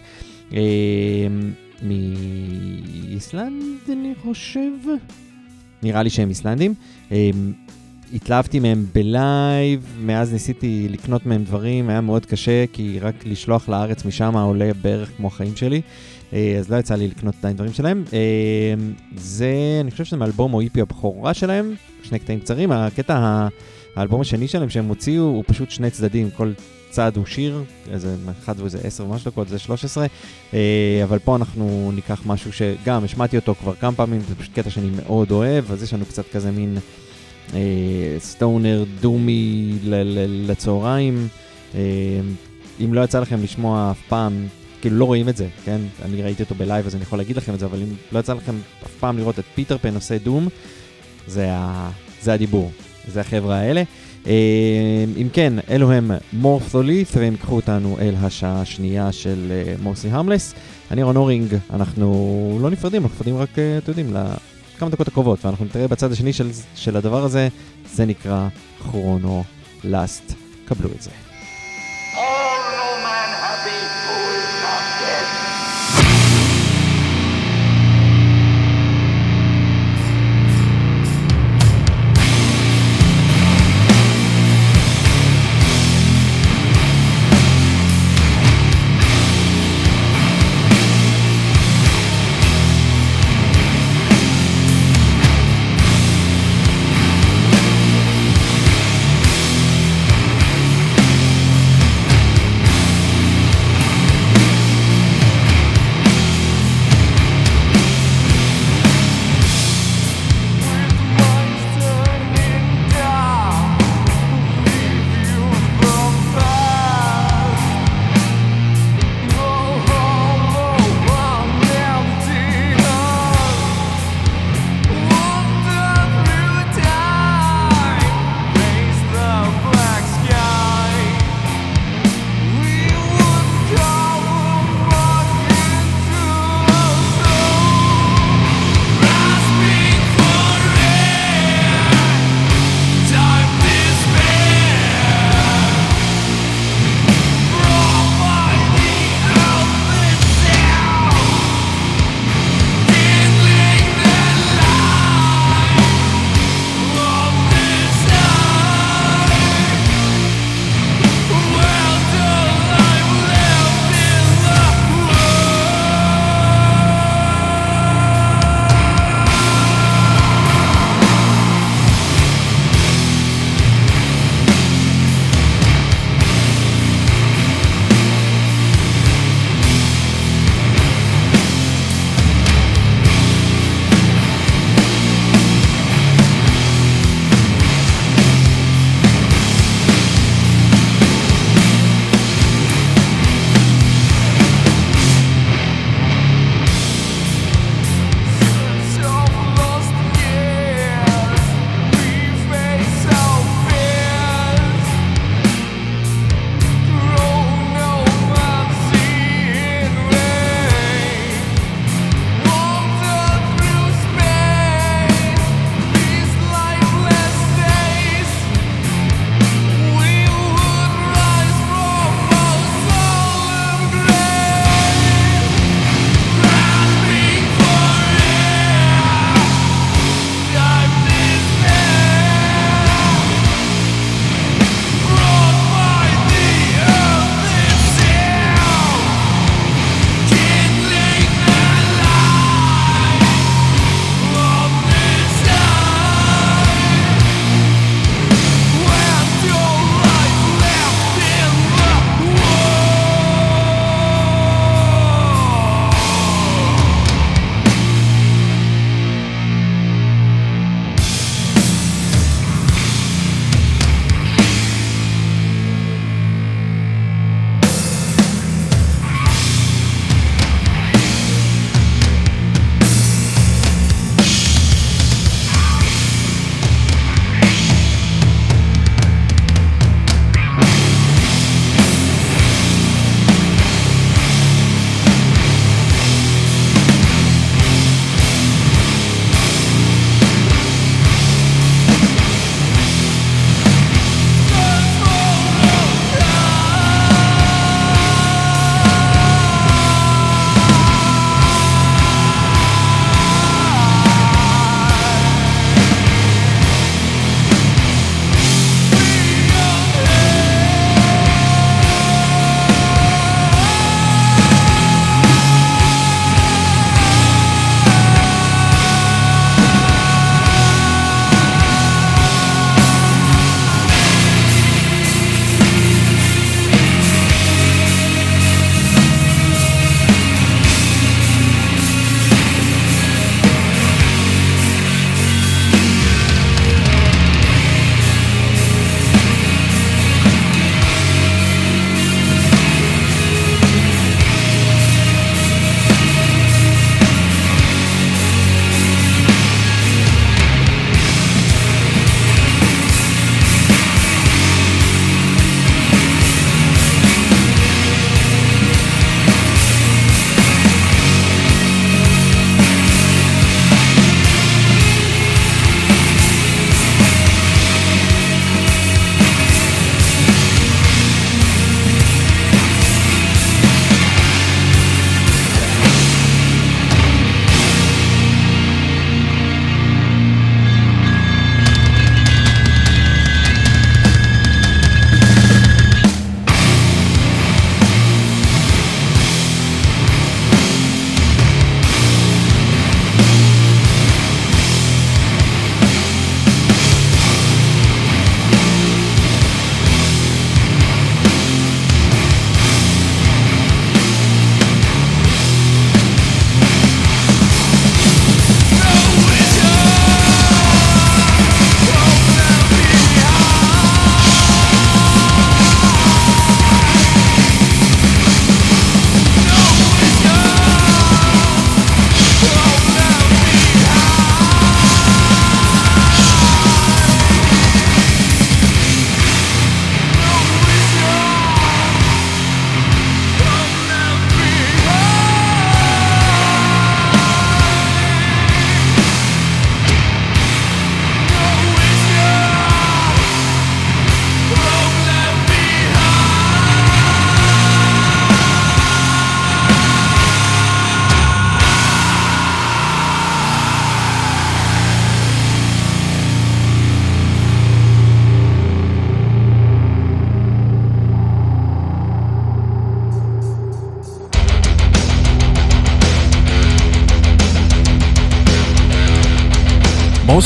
[0.53, 0.59] אה,
[1.83, 4.71] מאיסלנד, אני חושב.
[5.83, 6.73] נראה לי שהם איסלנדים.
[7.11, 7.29] אה,
[8.13, 14.05] התלהבתי מהם בלייב, מאז ניסיתי לקנות מהם דברים, היה מאוד קשה, כי רק לשלוח לארץ
[14.05, 15.81] משם עולה בערך כמו החיים שלי.
[16.33, 18.03] אה, אז לא יצא לי לקנות עדיין דברים שלהם.
[18.13, 18.73] אה,
[19.15, 21.73] זה, אני חושב שזה מאלבום או איפי הבכורה שלהם,
[22.03, 22.71] שני קטעים קצרים.
[22.71, 23.47] הקטע,
[23.95, 26.51] האלבום השני שלהם שהם הוציאו הוא פשוט שני צדדים, כל
[26.95, 30.05] צד הוא שיר, איזה אחד ואיזה עשר ומשהו דקות, זה 13.
[30.53, 34.69] אה, אבל פה אנחנו ניקח משהו שגם השמעתי אותו כבר כמה פעמים, זה פשוט קטע
[34.69, 36.77] שאני מאוד אוהב, אז יש לנו קצת כזה מין
[37.53, 37.59] אה,
[38.19, 41.27] stoner doom י ל- ל- לצהריים.
[41.75, 41.81] אה,
[42.85, 44.47] אם לא יצא לכם לשמוע אף פעם,
[44.81, 45.81] כאילו לא רואים את זה, כן?
[46.05, 48.19] אני ראיתי אותו ב live אז אני יכול להגיד לכם את זה, אבל אם לא
[48.19, 50.47] יצא לכם אף פעם לראות את פיטר פן עושה doom,
[51.27, 51.89] זה, ה...
[52.21, 52.71] זה הדיבור,
[53.07, 53.83] זה החבר'ה האלה.
[54.27, 59.51] אה, אם כן, אלו הם מורפתולית' והם ייקחו אותנו אל השעה השנייה של
[59.83, 60.53] מורסי המלס.
[60.91, 64.13] אני רון אורינג, אנחנו לא נפרדים, אנחנו נפרדים רק, אה, אתם יודעים,
[64.75, 67.47] לכמה דקות הקרובות, ואנחנו נתראה בצד השני של, של הדבר הזה,
[67.93, 68.47] זה נקרא
[68.79, 69.43] כרונו
[69.83, 70.45] לאסט.
[70.65, 71.24] קבלו את זה.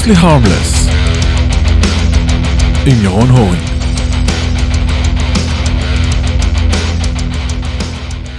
[0.10, 0.90] Mostly Harmless
[2.86, 3.58] עם ירון הורן.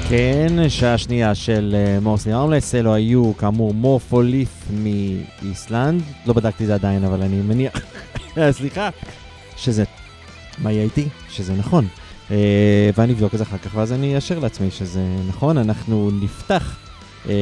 [0.09, 7.05] כן, שעה שנייה של מורסלי ארמלס, אלו היו כאמור מורפוליף מאיסלנד, לא בדקתי זה עדיין,
[7.05, 7.73] אבל אני מניח,
[8.59, 8.89] סליחה,
[9.57, 9.85] שזה,
[10.59, 11.09] מה יהיה איתי?
[11.31, 11.87] שזה נכון.
[12.31, 15.59] אה, ואני אבדוק את זה אחר כך, ואז אני אאשר לעצמי שזה נכון.
[15.59, 16.77] אנחנו נפתח
[17.29, 17.35] אה,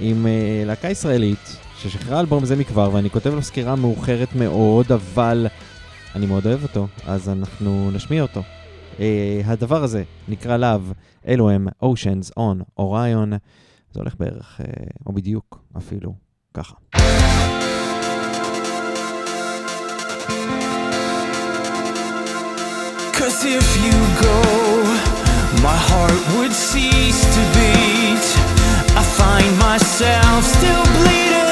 [0.00, 5.46] עם אה, להקה ישראלית, ששחררה אלבום זה מכבר, ואני כותב לו סקירה מאוחרת מאוד, אבל
[6.14, 8.42] אני מאוד אוהב אותו, אז אנחנו נשמיע אותו.
[8.96, 8.98] Uh,
[9.44, 10.80] הדבר הזה נקרא לאו,
[11.28, 13.36] אלו הם Oceans on Orion,
[13.92, 14.64] זה הולך בערך, uh,
[15.06, 16.14] או בדיוק אפילו,
[16.54, 16.74] ככה.
[23.18, 23.98] Cause if you
[24.28, 24.38] go,
[25.66, 28.26] my heart would cease to beat.
[29.00, 31.45] I find myself still bleeding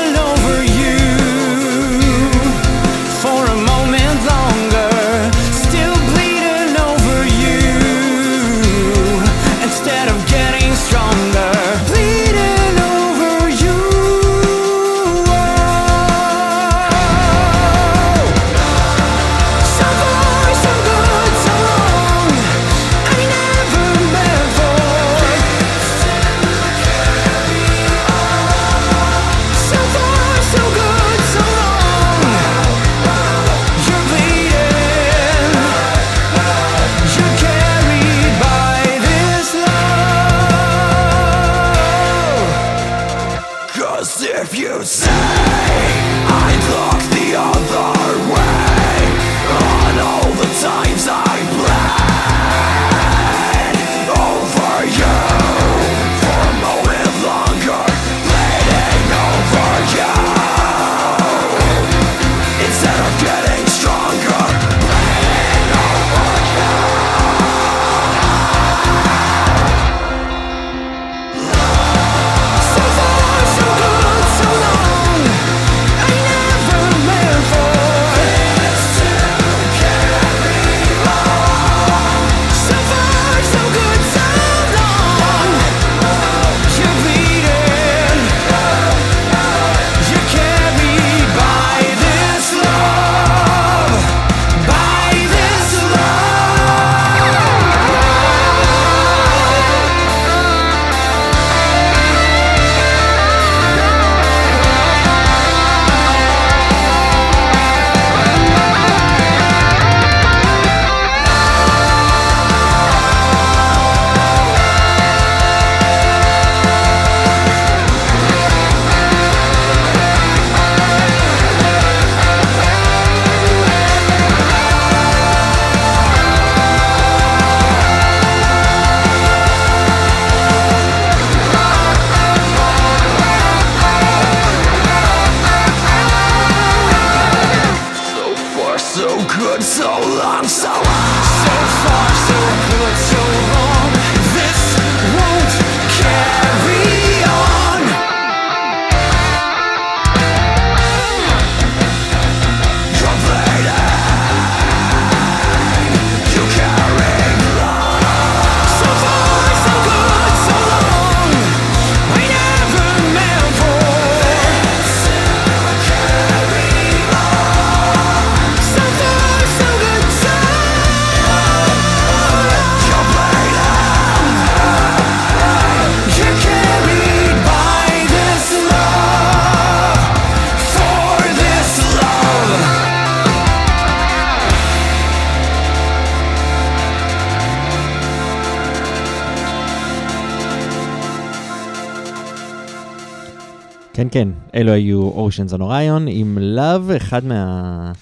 [194.55, 197.93] אלו היו on Orion עם לאו, אחד מה...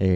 [0.00, 0.06] אה,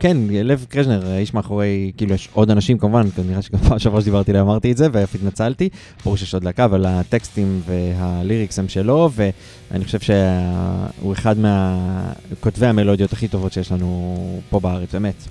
[0.00, 4.30] כן, לב קרז'נר, האיש מאחורי, כאילו יש עוד אנשים כמובן, נראה שגם פעם שעברה שדיברתי
[4.30, 5.68] עליהם אמרתי את זה, ואף התנצלתי,
[6.04, 13.12] ברור שיש עוד להקה, אבל הטקסטים והליריקס הם שלו, ואני חושב שהוא אחד מהכותבי המלודיות
[13.12, 14.16] הכי טובות שיש לנו
[14.50, 15.24] פה בארץ, באמת,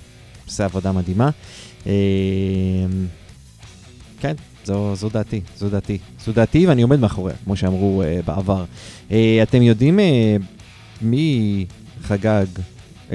[0.46, 1.30] עושה עבודה מדהימה.
[1.86, 1.92] אה,
[4.20, 4.34] כן,
[4.66, 5.98] זו, זו דעתי, זו דעתי.
[6.24, 8.64] זו דעתי ואני עומד מאחוריה, כמו שאמרו uh, בעבר.
[9.08, 9.12] Uh,
[9.42, 10.02] אתם יודעים uh,
[11.02, 11.66] מי
[12.02, 12.46] חגג
[13.08, 13.12] uh,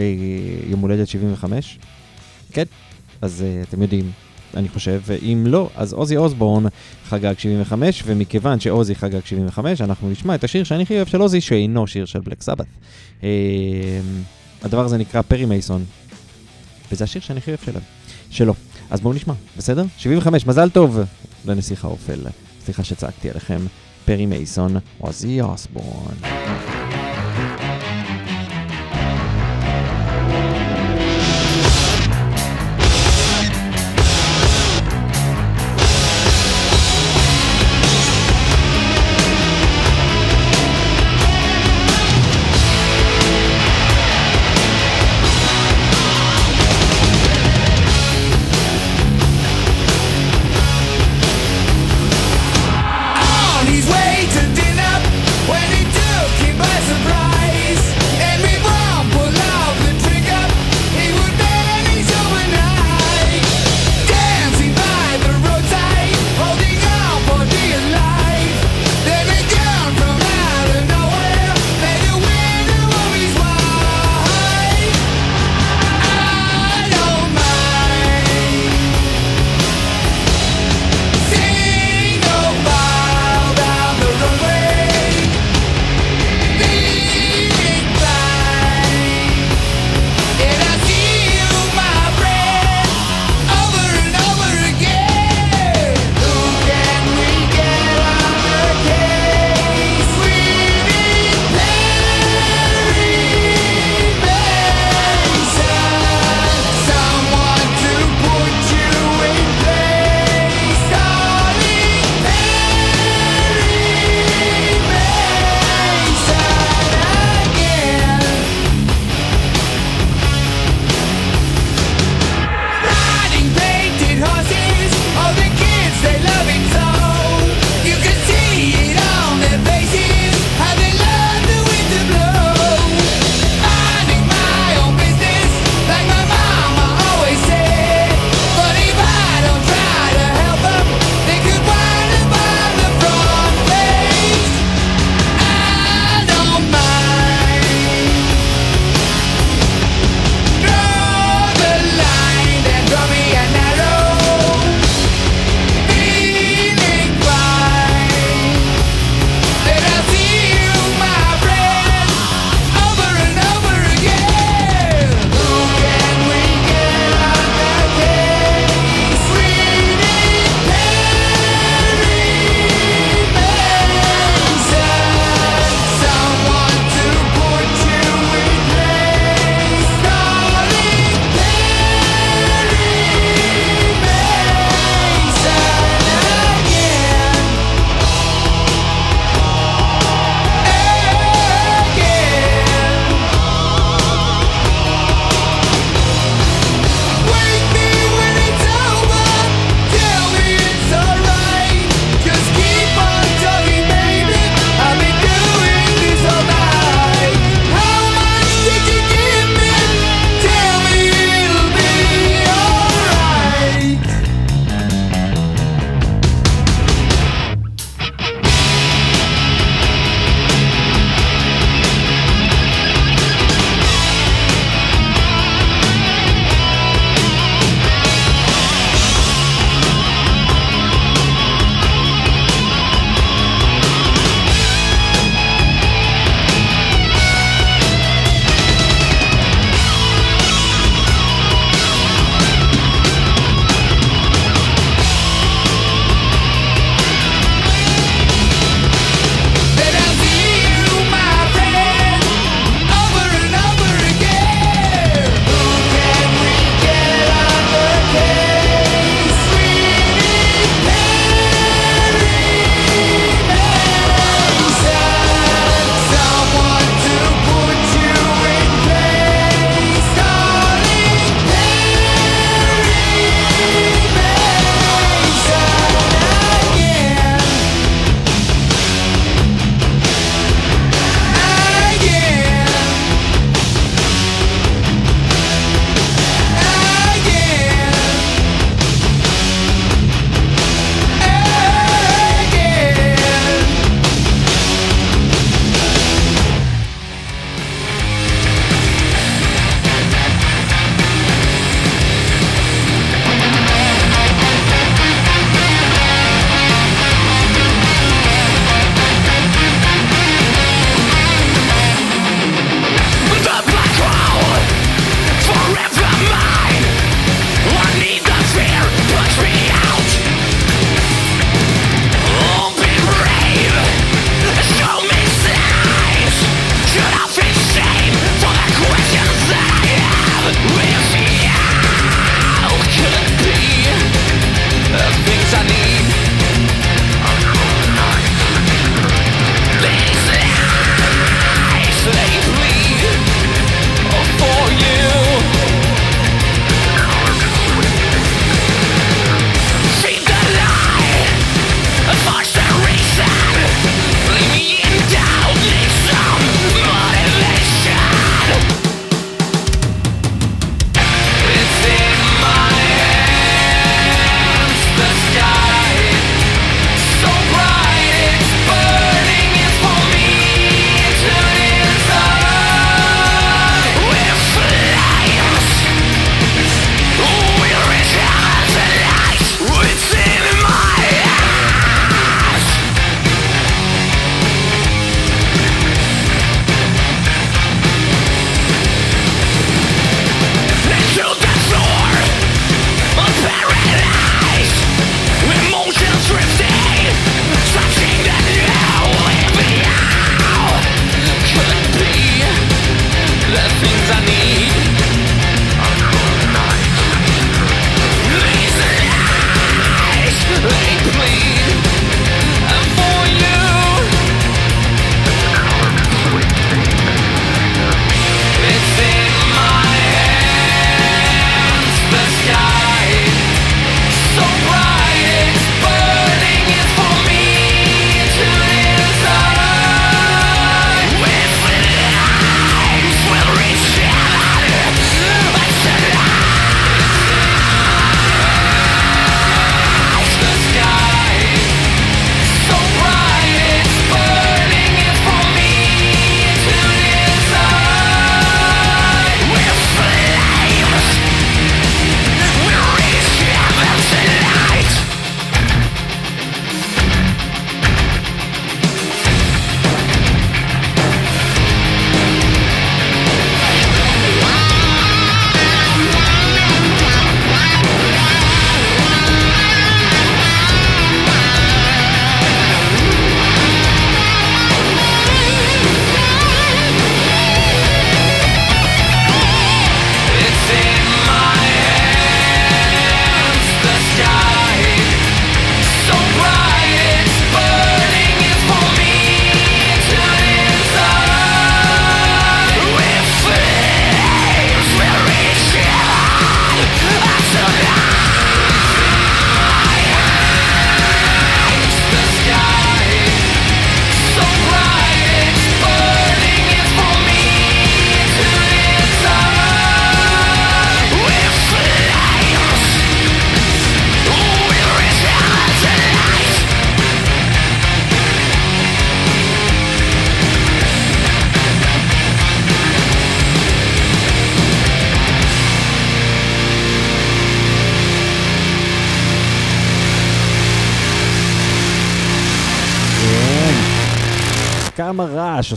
[0.67, 1.79] יום הולדת 75?
[2.51, 2.63] כן,
[3.21, 4.11] אז uh, אתם יודעים.
[4.55, 6.63] אני חושב, ואם לא, אז עוזי אוסבורן
[7.09, 11.41] חגג 75, ומכיוון שעוזי חגג 75, אנחנו נשמע את השיר שאני הכי אוהב של עוזי,
[11.41, 12.65] שאינו שיר של בלק סבת.
[13.23, 13.29] אה,
[14.61, 15.85] הדבר הזה נקרא פרי מייסון,
[16.91, 17.79] וזה השיר שאני הכי אוהב שלו.
[18.29, 18.53] שלו.
[18.89, 19.83] אז בואו נשמע, בסדר?
[19.97, 20.99] 75, מזל טוב
[21.45, 22.19] לנסיך האופל.
[22.65, 23.59] סליחה שצעקתי עליכם.
[24.05, 27.00] פרי מייסון, עוזי אוסבורן.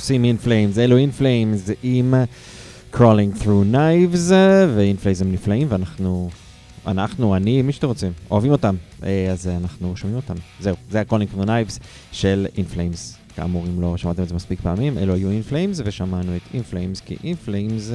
[0.05, 0.79] עושים Flames.
[0.79, 2.15] אלו Flames עם
[2.93, 4.31] Crawling Through Knives,
[4.69, 6.31] ו-In Flames הם נפלאים, ואנחנו,
[6.87, 8.77] אנחנו, אני, מי שאתם רוצים, אוהבים אותם.
[9.05, 10.35] אה, אז אנחנו שומעים אותם.
[10.61, 11.79] זהו, זה ה-Crawling Through Knives
[12.13, 13.35] של Flames.
[13.37, 17.17] כאמור, אם לא שמעתם את זה מספיק פעמים, אלו היו Flames, ושמענו את Flames, כי
[17.47, 17.93] Flames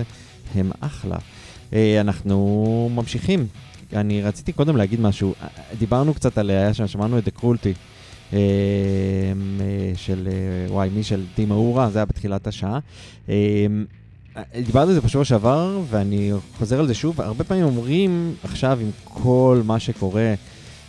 [0.56, 1.18] הם אחלה.
[1.73, 3.48] אה, אנחנו ממשיכים.
[3.94, 5.34] אני רציתי קודם להגיד משהו.
[5.41, 5.48] אה,
[5.80, 7.99] דיברנו קצת על, היה שם, שמענו את The Cruelty אה, אה,
[9.95, 12.80] של, אה, וואי, מי של דימה אורה, זה היה בתחילת השעה.
[13.30, 13.35] אה,
[14.56, 17.22] דיברתי על זה בשבוע שעבר, ואני חוזר על זה שוב.
[17.22, 20.34] הרבה פעמים אומרים עכשיו עם כל מה שקורה,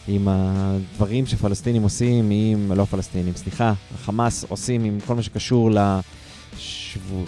[0.08, 3.72] עם הדברים שפלסטינים עושים, עם, לא פלסטינים, סליחה,
[4.04, 5.70] חמאס עושים עם כל מה שקשור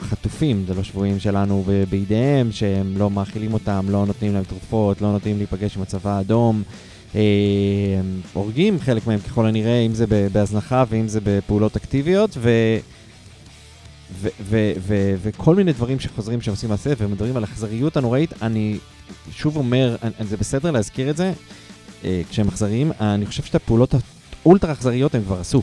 [0.03, 5.13] לחטופים, זה לא שבויים שלנו בידיהם, שהם לא מאכילים אותם, לא נותנים להם תרופות, לא
[5.13, 6.63] נותנים להיפגש עם הצבא האדום.
[7.15, 7.21] אה,
[8.33, 12.79] הורגים חלק מהם ככל הנראה, אם זה בהזנחה ואם זה בפעולות אקטיביות, ו-
[15.23, 18.79] וכל מיני דברים שחוזרים שעושים מעשה ומדברים על אכזריות הנוראית, אני
[19.31, 21.33] שוב אומר, אני- זה בסדר להזכיר את זה,
[22.05, 23.95] אה, כשהם אכזריים, אני חושב שאת הפעולות
[24.45, 25.63] האולטרה אכזריות הם כבר עשו.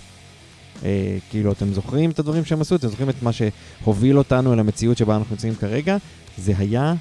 [0.85, 2.75] אה, כאילו, אתם זוכרים את הדברים שהם עשו?
[2.75, 5.97] אתם זוכרים את מה שהוביל אותנו אל המציאות שבה אנחנו נמצאים כרגע?
[6.37, 6.93] זה היה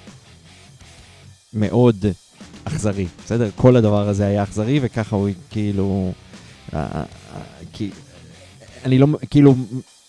[1.55, 2.07] מאוד
[2.69, 3.51] אכזרי, בסדר?
[3.57, 6.13] כל הדבר הזה היה אכזרי, וככה הוא כאילו...
[6.75, 7.05] אה, אה,
[7.73, 7.91] כי...
[8.85, 9.07] אני לא...
[9.31, 9.55] כאילו,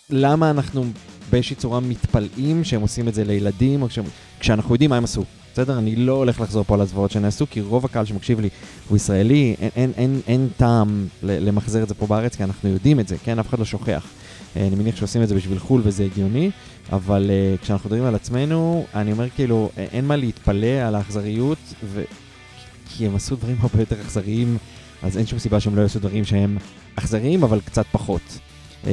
[0.10, 0.84] למה אנחנו
[1.30, 4.06] באיזושהי צורה מתפלאים שהם עושים את זה לילדים, או כשהם,
[4.40, 5.24] כשאנחנו יודעים מה הם עשו?
[5.54, 5.78] בסדר?
[5.78, 8.50] אני לא הולך לחזור פה על הזוועות שנעשו, כי רוב הקהל שמקשיב לי
[8.90, 13.00] הוא ישראלי, אין, אין, אין, אין טעם למחזר את זה פה בארץ, כי אנחנו יודעים
[13.00, 13.40] את זה, כן?
[13.40, 14.08] אף אחד לא שוכח.
[14.58, 16.52] אה, אני מניח שעושים את זה בשביל חו"ל וזה הגיוני,
[16.92, 21.58] אבל uh, כשאנחנו מדברים על עצמנו, אני אומר כאילו, אה, אין מה להתפלא על האכזריות,
[21.84, 22.04] ו...
[23.00, 24.58] כי הם עשו דברים הרבה יותר אכזריים,
[25.04, 26.58] אז אין שום סיבה שהם לא יעשו דברים שהם
[26.96, 28.40] אכזריים, אבל קצת פחות.
[28.88, 28.92] אה,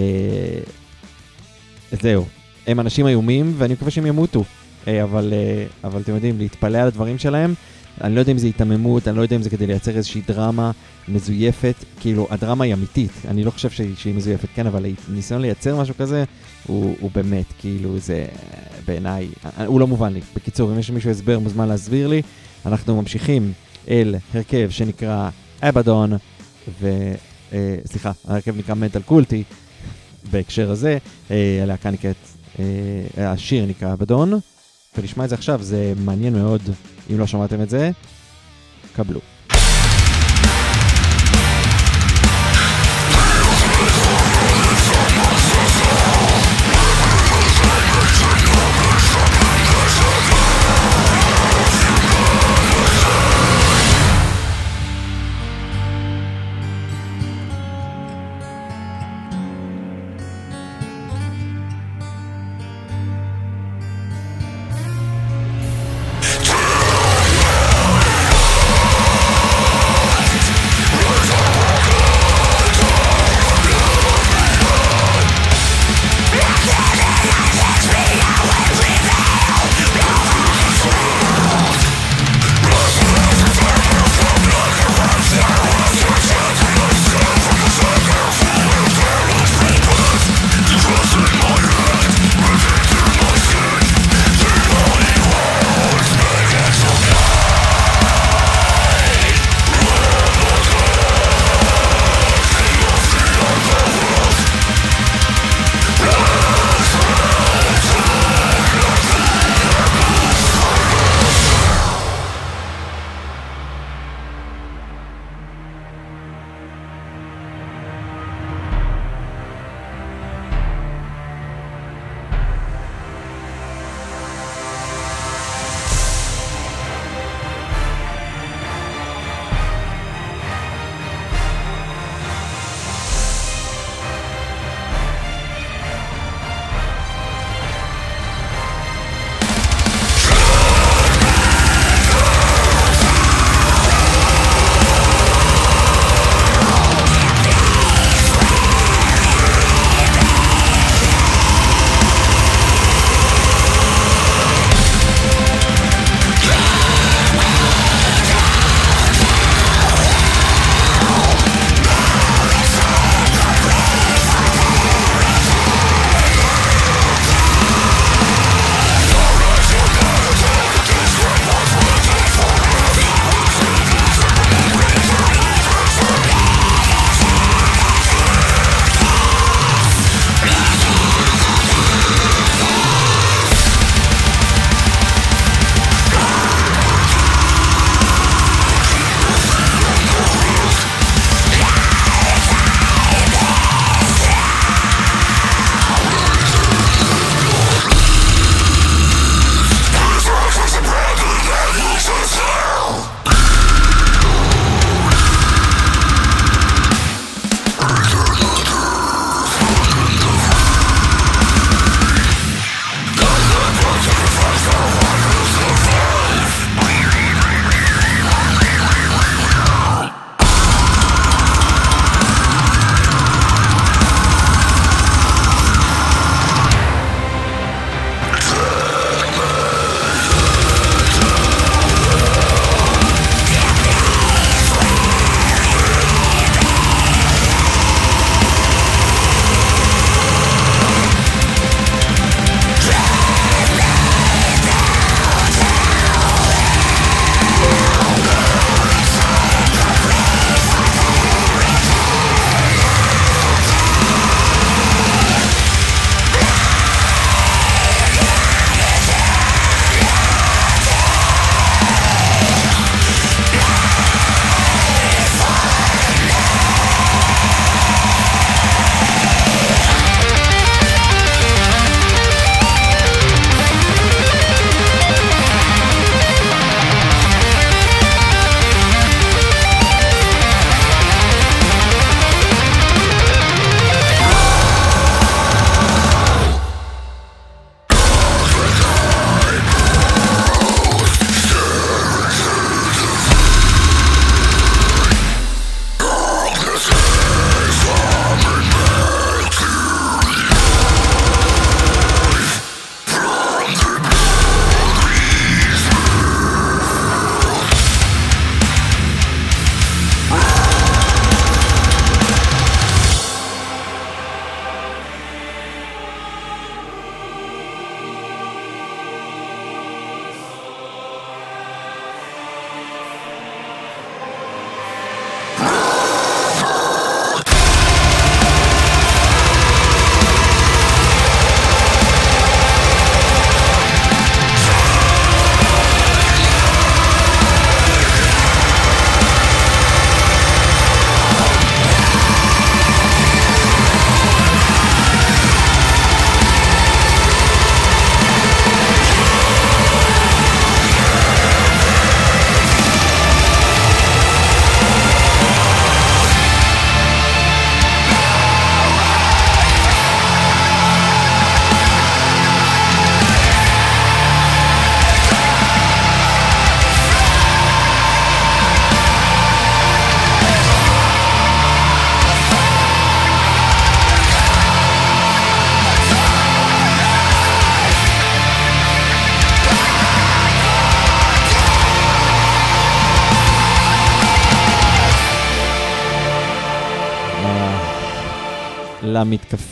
[1.92, 2.24] זהו,
[2.66, 4.44] הם אנשים איומים, ואני מקווה שהם ימותו.
[4.88, 7.54] אה, אבל, אה, אבל אתם יודעים, להתפלא על הדברים שלהם,
[8.00, 10.70] אני לא יודע אם זה היתממות, אני לא יודע אם זה כדי לייצר איזושהי דרמה
[11.08, 15.80] מזויפת, כאילו, הדרמה היא אמיתית, אני לא חושב שהיא, שהיא מזויפת, כן, אבל הניסיון לייצר
[15.80, 16.24] משהו כזה,
[16.66, 18.26] הוא, הוא באמת, כאילו, זה
[18.86, 19.28] בעיניי,
[19.66, 20.20] הוא לא מובן לי.
[20.36, 22.22] בקיצור, אם יש למישהו הסבר, מוזמן להסביר לי.
[22.66, 23.52] אנחנו ממשיכים
[23.88, 25.28] אל הרכב שנקרא
[25.62, 26.12] אבדון,
[26.80, 27.12] ו...
[27.52, 29.44] אה, סליחה, ההרכב נקרא מנטל קולטי,
[30.30, 30.98] בהקשר הזה,
[31.30, 32.16] אה, הלהקה נקראת,
[32.58, 34.32] אה, השיר נקרא אבדון,
[34.98, 36.62] ונשמע את זה עכשיו, זה מעניין מאוד,
[37.12, 37.90] אם לא שמעתם את זה,
[38.96, 39.20] קבלו.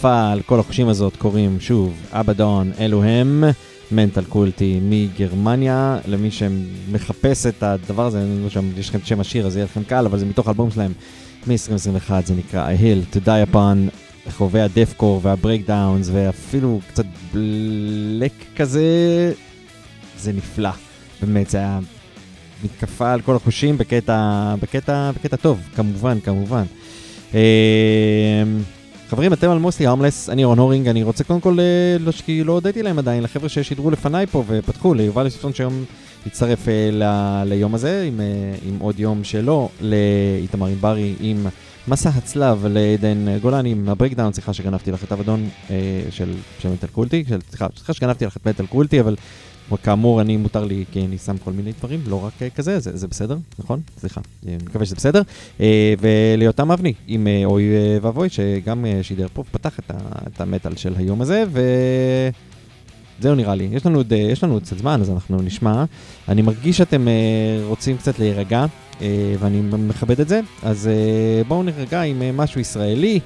[0.05, 3.45] למתקפה על כל החושים הזאת קוראים שוב אבדון, אלו הם
[3.91, 5.99] מנטל קולטי מגרמניה.
[6.07, 9.65] למי שמחפש את הדבר הזה, אני לא שם, יש לכם את שם השיר אז יהיה
[9.65, 10.93] לכם קל, אבל זה מתוך האלבום שלהם
[11.47, 13.91] מ-2021, זה נקרא A Hill to Die Upon.
[14.31, 18.83] חווה הדפקור והברייקדאונס ואפילו קצת בלק כזה,
[20.19, 20.71] זה נפלא.
[21.23, 21.79] באמת, זה היה
[22.65, 26.65] מתקפה על כל החושים בקטע, בקטע, בקטע טוב, כמובן, כמובן.
[29.09, 32.45] חברים, אתם על Mostly Harmless, אני רון הורינג, אני רוצה קודם כל, אה, לא, כי
[32.45, 35.85] לא הודיתי להם עדיין, לחבר'ה ששידרו לפניי פה ופתחו, ליובל יוספון שהיום
[36.27, 38.27] הצטרף אה, ליום הזה, עם, אה,
[38.69, 41.47] עם עוד יום שלו, לאיתמר ענברי, עם
[41.89, 45.77] מסע הצלב, לעדן גולני, עם ה Breakdown, סליחה שגנבתי לך את אבדון אה,
[46.11, 49.17] של, מטל קולטי, סליחה שגנבתי לך את מטל קולטי, אבל
[49.83, 52.97] כאמור, אני מותר לי, כי אני שם כל מיני דברים, לא רק אה, כזה, זה,
[52.97, 53.81] זה בסדר, נכון?
[53.99, 55.23] סליחה, אה, אני מקווה שזה בסדר.
[55.61, 57.65] אה, וליותם אבני, עם אוי
[58.03, 59.91] ואבוי, שגם שידר פה, פתח את,
[60.27, 61.63] את המטאל של היום הזה, ו...
[63.21, 65.85] זהו נראה לי, יש לנו, עוד, יש לנו עוד קצת זמן, אז אנחנו נשמע.
[66.29, 67.07] אני מרגיש שאתם
[67.65, 68.67] רוצים קצת להירגע,
[69.39, 70.91] ואני מכבד את זה, אז
[71.49, 73.21] בואו נירגע עם משהו ישראלי,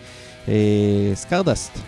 [1.15, 1.79] סקרדסט.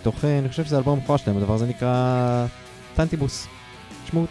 [0.00, 2.46] בתוך, אה, אני חושב שזה אלבום בכורה שלהם, הדבר הזה נקרא
[2.94, 3.46] טנטיבוס.
[4.10, 4.26] תשמעו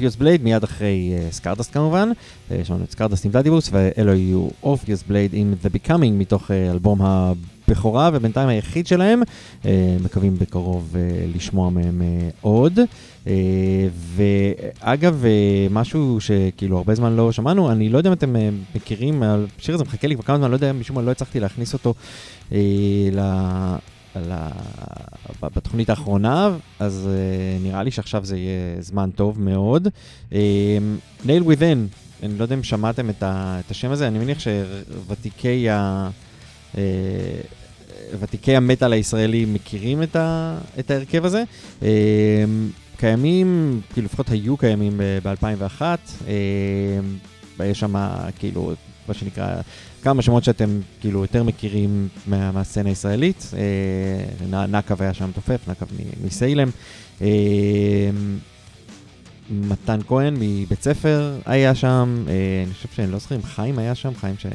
[0.00, 2.10] היו אורפיוס בלייד, מיד אחרי סקרדסט כמובן.
[2.10, 6.54] אה, שמענו את סקרדסט עם ולדיבוס, ואלו היו אורפיוס בלייד עם The Becoming מתוך אה,
[6.70, 9.22] אלבום הבכורה, ובינתיים היחיד שלהם.
[10.04, 10.96] מקווים בקרוב
[11.34, 12.02] לשמוע מהם
[12.40, 12.78] עוד.
[14.16, 15.24] ואגב,
[15.70, 18.34] משהו שכאילו הרבה זמן לא שמענו, אני לא יודע אם אתם
[18.74, 19.22] מכירים,
[19.58, 21.94] השיר הזה מחכה לי כבר כמה זמן, לא יודע, משום מה לא הצלחתי להכניס אותו.
[24.14, 24.48] על ה...
[25.42, 29.88] ב- בתוכנית האחרונה, אז uh, נראה לי שעכשיו זה יהיה זמן טוב מאוד.
[30.30, 30.34] Um,
[31.24, 33.60] Nail Within, אני לא יודע אם שמעתם את, ה...
[33.66, 36.08] את השם הזה, אני מניח שוותיקי ה...
[36.74, 36.76] uh,
[38.20, 40.58] ותיקי המטאל הישראלי מכירים את, ה...
[40.78, 41.42] את ההרכב הזה.
[41.80, 41.84] Um,
[42.96, 45.82] קיימים, כאילו לפחות היו קיימים ב-2001,
[46.20, 46.24] um,
[47.64, 47.94] יש שם
[48.38, 48.72] כאילו,
[49.08, 49.60] מה שנקרא,
[50.02, 53.50] כמה שמות שאתם כאילו יותר מכירים מה, מהסצנה הישראלית.
[53.56, 55.86] אה, נקב היה שם תופף, נקב
[56.24, 56.70] מסיילם.
[57.22, 58.10] אה,
[59.50, 62.34] מתן כהן מבית ספר היה שם, אה,
[62.66, 64.46] אני חושב שאני לא זוכר אם חיים היה שם, חיים, ש...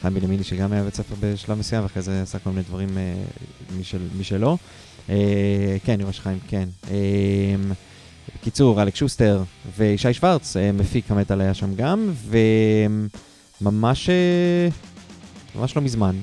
[0.00, 3.14] חיים בנימיני שגם היה בבית ספר בשלב מסוים, ואחרי זה עשה כל מיני דברים אה,
[3.80, 4.58] משל, משלו.
[5.08, 6.68] אה, כן, אני רואה שחיים, כן.
[6.90, 6.96] אה,
[8.34, 9.42] בקיצור, אלכס שוסטר
[9.76, 13.25] וישי שוורץ, אה, מפיק המטאל היה שם גם, וממש אה,
[13.60, 14.10] ממש
[15.76, 16.16] לא מזמן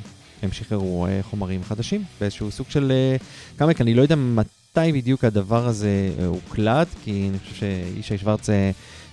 [0.43, 3.15] הם שחררו אה, חומרים חדשים באיזשהו סוג של אה,
[3.57, 3.81] קאמק.
[3.81, 7.55] אני לא יודע מתי בדיוק הדבר הזה אה, הוקלט, כי אני חושב
[7.95, 8.71] שישי שוורץ אה,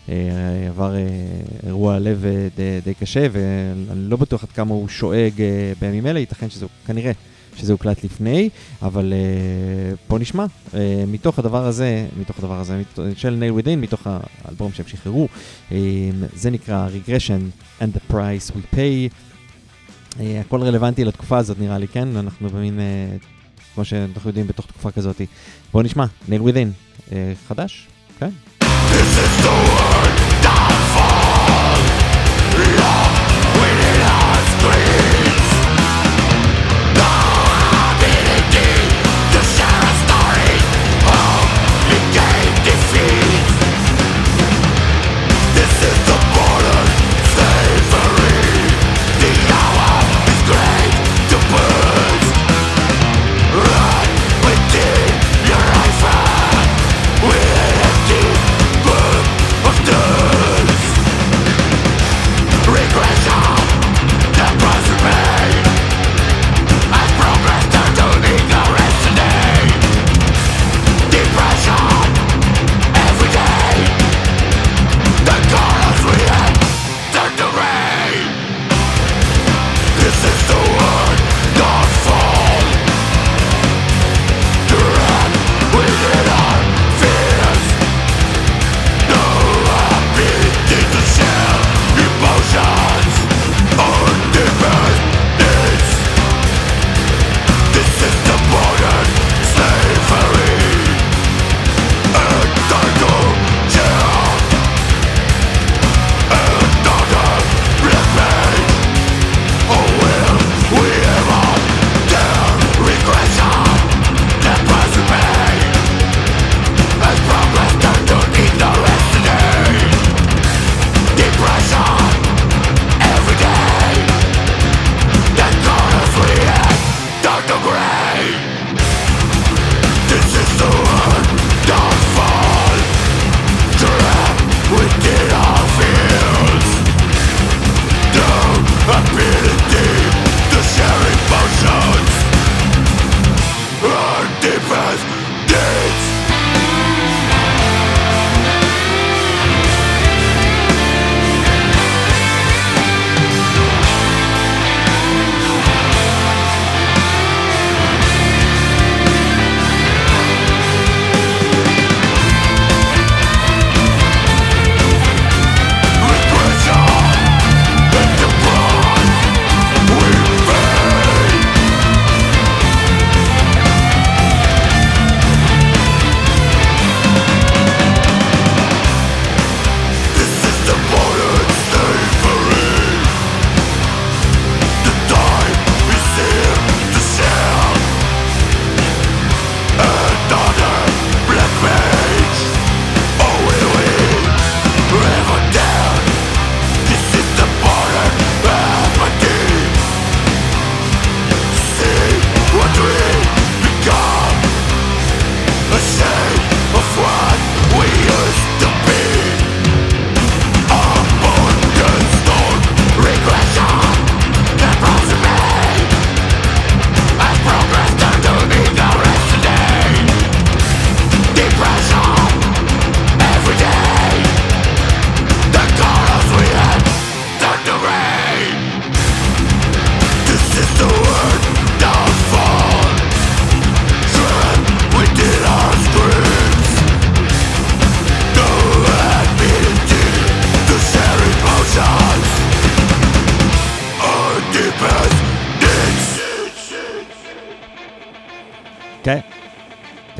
[0.09, 1.07] אה, עבר אה,
[1.67, 6.07] אירוע לב אה, די, די קשה, ואני לא בטוח עד כמה הוא שואג אה, בימים
[6.07, 7.13] אלה, ייתכן שזה כנראה
[7.61, 8.49] שזה הוקלט לפני,
[8.83, 10.75] אבל uh, בוא נשמע uh,
[11.07, 12.83] מתוך הדבר הזה, מתוך הדבר הזה,
[13.17, 14.07] של נייל ווידין, מתוך
[14.45, 15.29] האלבום שהם שחררו,
[15.71, 15.73] uh,
[16.35, 19.15] זה נקרא Regression and the Price We Pay.
[20.21, 22.17] הכל רלוונטי לתקופה הזאת נראה לי, כן?
[22.17, 22.81] אנחנו במין,
[23.75, 25.21] כמו שאנחנו יודעים, בתוך תקופה כזאת.
[25.73, 26.73] בוא נשמע, נייל ווידין,
[27.09, 27.13] uh,
[27.49, 27.89] חדש?
[28.19, 28.31] כן.
[28.61, 29.70] כן,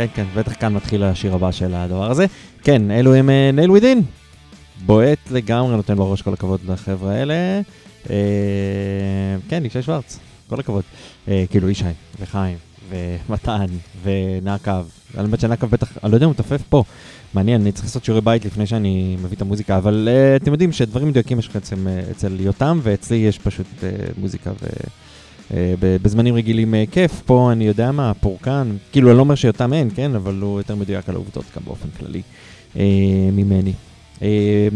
[0.01, 2.27] כן, כן, בטח כאן מתחיל השיר הבא של הדבר הזה.
[2.63, 4.03] כן, אלו הם נייל ווידין.
[4.87, 7.61] בועט לגמרי, נותן בראש כל הכבוד לחבר'ה האלה.
[8.11, 8.17] אה,
[9.49, 10.19] כן, ישי שוורץ,
[10.49, 10.83] כל הכבוד.
[11.29, 11.85] אה, כאילו ישי,
[12.21, 12.57] וחיים,
[12.91, 13.67] ומתן,
[14.03, 14.85] ונעקב.
[15.17, 16.85] האמת שנעקב בטח, אני לא יודע אם הוא מתופף פה.
[17.35, 21.09] מעניין, אני צריך לעשות שיעורי בית לפני שאני מביא את המוזיקה, אבל אתם יודעים שדברים
[21.09, 21.57] מדויקים יש לך
[22.11, 23.67] אצל, יותם, ואצלי יש פשוט
[24.19, 24.67] מוזיקה ו...
[25.51, 29.73] Uh, בזמנים רגילים uh, כיף, פה אני יודע מה, פורקן, כאילו אני לא אומר שיותם
[29.73, 32.23] אין, כן, אבל הוא יותר מדויק על העובדות גם באופן כללי.
[32.77, 32.83] אה,
[33.33, 33.73] ממני.
[34.23, 34.69] אה,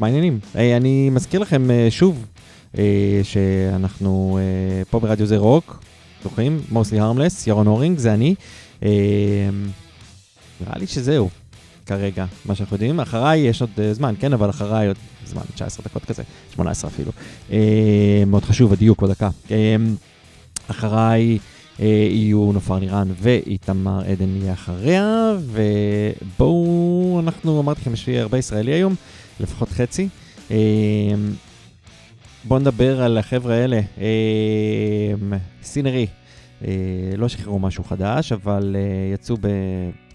[0.00, 0.38] מה העניינים?
[0.56, 2.26] אה, אני מזכיר לכם אה, שוב
[2.78, 5.82] אה, שאנחנו אה, פה ברדיו זה רוק,
[6.22, 6.60] זוכרים?
[6.70, 8.34] מוסלי הרמלס, ירון הורינג, זה אני.
[8.82, 8.88] אה,
[10.60, 11.28] נראה לי שזהו,
[11.90, 13.00] כרגע, מה שאנחנו יודעים.
[13.00, 14.96] אחריי יש עוד אה, זמן, כן, אבל אחריי עוד
[15.26, 16.22] זמן, 19 דקות כזה,
[16.54, 17.12] 18 אפילו.
[17.52, 19.30] אה, מאוד חשוב, הדיוק בדקה.
[19.50, 19.76] אה,
[20.68, 21.38] אחריי
[21.78, 25.32] יהיו נופר נירן ואיתמר עדן יהיה אחריה,
[26.36, 28.94] ובואו, אנחנו, אמרתי לכם, לי הרבה ישראלי היום,
[29.40, 30.08] לפחות חצי.
[32.44, 33.80] בואו נדבר על החבר'ה האלה.
[35.62, 36.06] סינרי,
[37.16, 38.76] לא שחררו משהו חדש, אבל
[39.14, 39.36] יצאו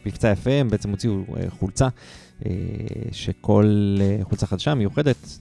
[0.05, 1.87] במבצע יפה, הם בעצם הוציאו אה, חולצה.
[2.45, 2.51] אה,
[3.11, 5.39] שכל אה, חולצה חדשה מיוחדת,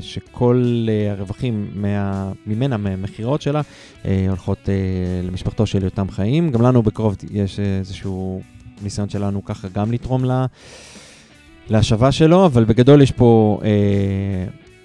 [0.00, 3.60] שכל הרווחים מה, ממנה, מהמכירות שלה,
[4.28, 4.68] הולכות
[5.22, 6.50] למשפחתו של יותם חיים.
[6.50, 8.42] גם לנו בקרוב יש איזשהו
[8.82, 10.46] ניסיון שלנו ככה גם לתרום לה,
[11.70, 13.60] להשבה שלו, אבל בגדול יש פה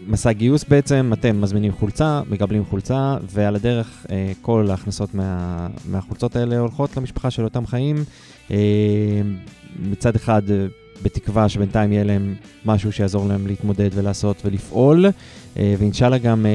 [0.07, 4.05] מסע גיוס בעצם, אתם מזמינים חולצה, מקבלים חולצה, ועל הדרך
[4.41, 7.95] כל ההכנסות מה, מהחולצות האלה הולכות למשפחה של אותם חיים.
[8.51, 9.21] אה,
[9.79, 10.65] מצד אחד, אה,
[11.01, 15.05] בתקווה שבינתיים יהיה להם משהו שיעזור להם להתמודד ולעשות ולפעול,
[15.57, 16.45] אה, ואינשאללה גם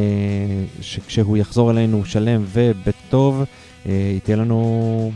[0.81, 3.45] שכשהוא יחזור אלינו שלם ובטוב,
[4.23, 5.13] תהיה לנו,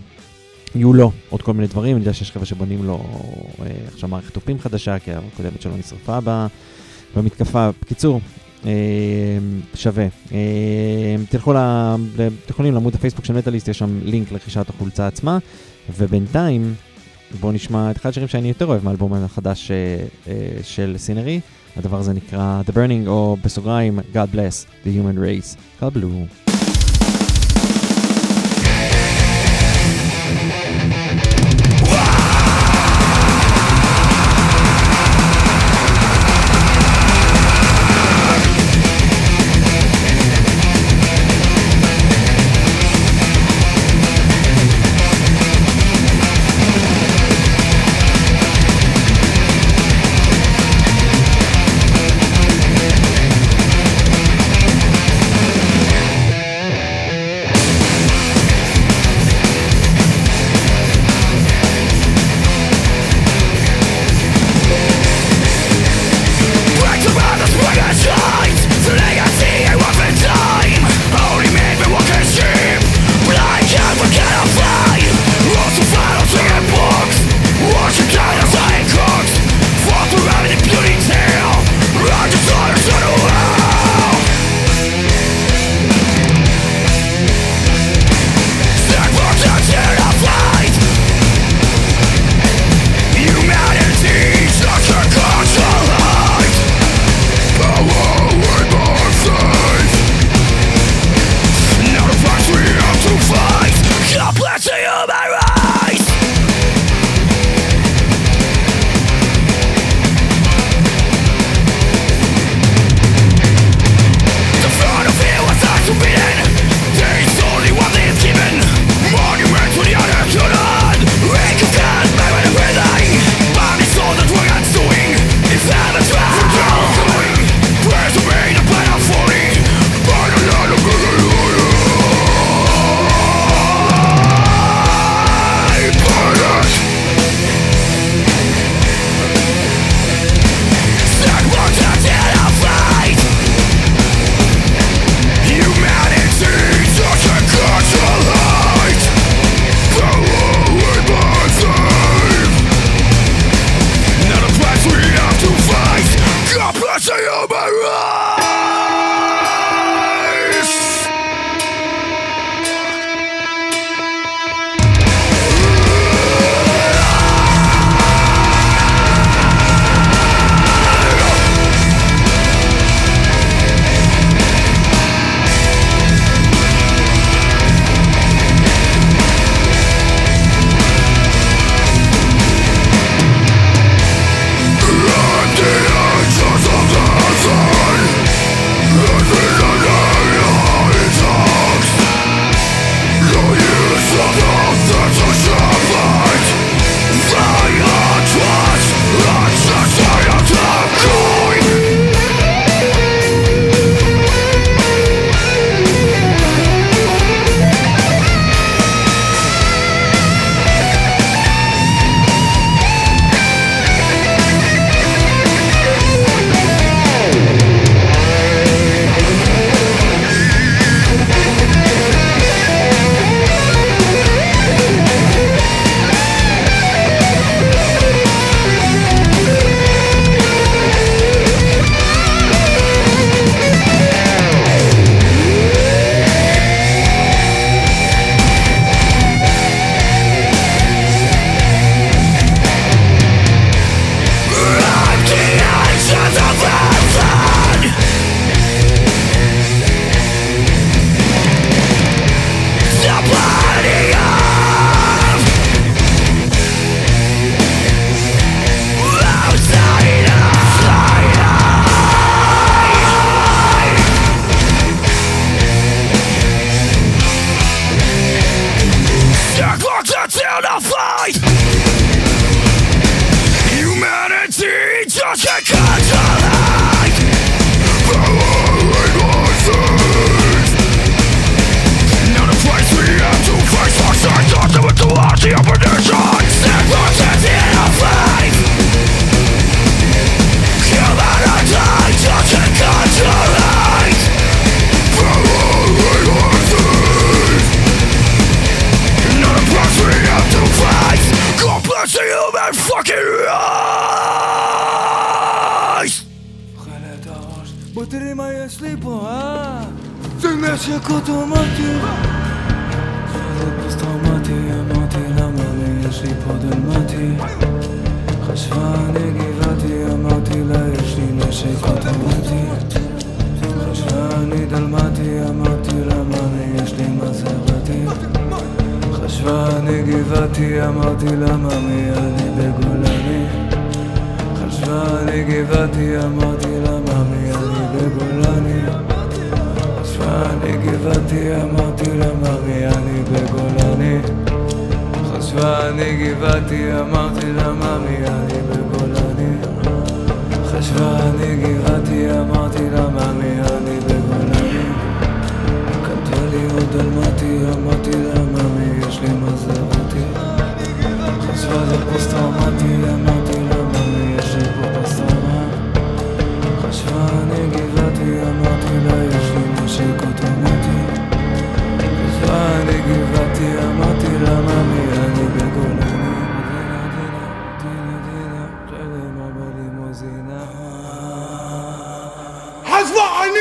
[0.75, 3.05] יהיו לו עוד כל מיני דברים, אני יודע שיש חבר'ה שבונים לו
[3.93, 6.19] עכשיו מערכת תופים חדשה, כי הקודמת שלו נשרפה
[7.17, 7.71] במתקפה.
[7.83, 8.21] בקיצור,
[9.75, 10.07] שווה.
[11.29, 11.53] תלכו.
[11.53, 11.57] ל-
[12.17, 15.39] אתם יכולים לעמוד הפייסבוק של מטאליסט, יש שם לינק לרכישת החולצה עצמה,
[15.91, 16.75] ובינתיים,
[17.41, 19.77] בואו נשמע את אחד השירים שאני יותר אוהב מהאלבום החדש אה,
[20.29, 20.33] אה,
[20.63, 21.41] של סינרי.
[21.77, 25.59] הדבר הזה נקרא The Burning, או בסוגריים, God Bless, The Human Race.
[25.81, 26.09] קבלו.
[26.11, 26.46] Break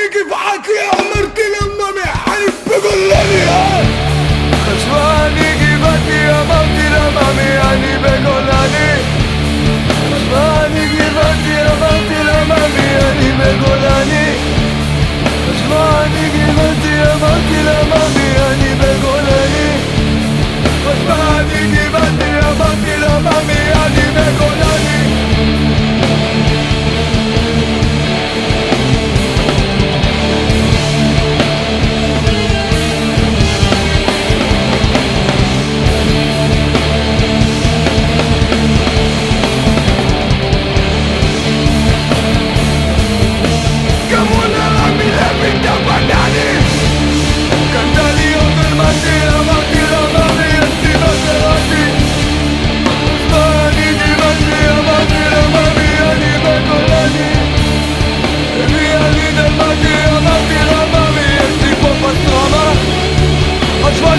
[0.05, 3.41] חשבה אני גבעתי, אמרתי לה ממי אני בגולני
[4.65, 8.91] חשבה אני גבעתי, אמרתי לה ממי אני בגולני
[10.09, 14.35] חשבה אני גבעתי, אמרתי לה ממי אני בגולני
[15.49, 19.67] חשבה אני גבעתי, אמרתי לה ממי אני בגולני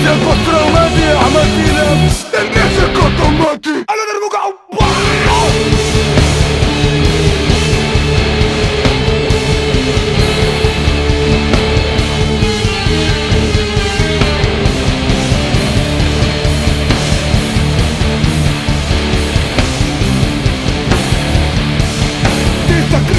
[0.06, 1.84] Ese postromati, amatina,
[2.38, 5.34] el mese cotomati Alla nervuga un barrio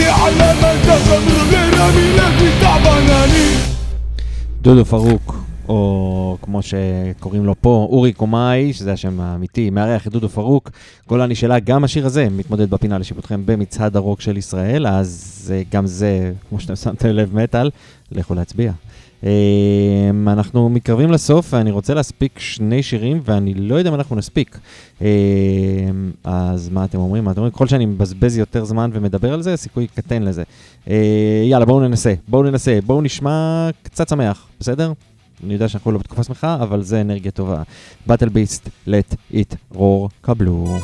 [0.07, 3.47] على من تفهم غير ملاك تعبانني
[4.63, 5.36] دودو فاروق
[6.67, 10.71] שקוראים לו פה, אורי קומאי, שזה השם האמיתי, מארח את דודו פרוק.
[11.07, 15.87] גולני שלה, גם השיר הזה מתמודד בפינה לשיפוטכם במצעד הרוק של ישראל, אז אה, גם
[15.87, 17.69] זה, כמו שאתם שמתם לב, מטאל,
[18.11, 18.71] לכו להצביע.
[19.23, 24.59] אה, אנחנו מתקרבים לסוף, ואני רוצה להספיק שני שירים, ואני לא יודע אם אנחנו נספיק.
[25.01, 25.07] אה,
[26.23, 27.23] אז מה אתם אומרים?
[27.23, 27.53] מה אתם אומרים?
[27.53, 30.43] ככל שאני מבזבז יותר זמן ומדבר על זה, סיכוי קטן לזה.
[30.89, 34.93] אה, יאללה, בואו ננסה, בואו ננסה, בואו נשמע קצת שמח, בסדר?
[35.43, 37.63] אני יודע שאנחנו לא בתקופה שמחה, אבל זה אנרגיה טובה.
[38.09, 40.77] Battle Beast, let it roar, קבלו.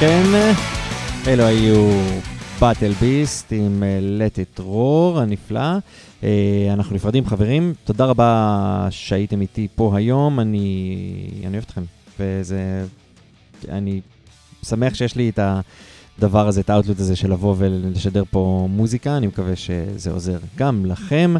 [0.00, 0.52] כן,
[1.26, 1.90] אלו היו
[2.60, 5.60] באטל ביסט עם אה, Let It Roar הנפלא.
[6.22, 10.96] אה, אנחנו נפרדים חברים, תודה רבה שהייתם איתי פה היום, אני,
[11.46, 11.82] אני אוהב אתכם,
[12.20, 12.84] וזה...
[13.68, 14.00] אני
[14.62, 15.38] שמח שיש לי את
[16.18, 20.86] הדבר הזה, את האוטלוט הזה של לבוא ולשדר פה מוזיקה, אני מקווה שזה עוזר גם
[20.86, 21.34] לכם.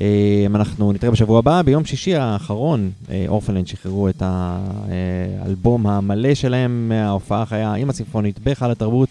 [0.00, 6.92] אה, אנחנו נתראה בשבוע הבא, ביום שישי האחרון, אה, אורפלנד שחררו את האלבום המלא שלהם,
[6.94, 9.08] ההופעה החיה עם הסימפונית בהיכל התרבות.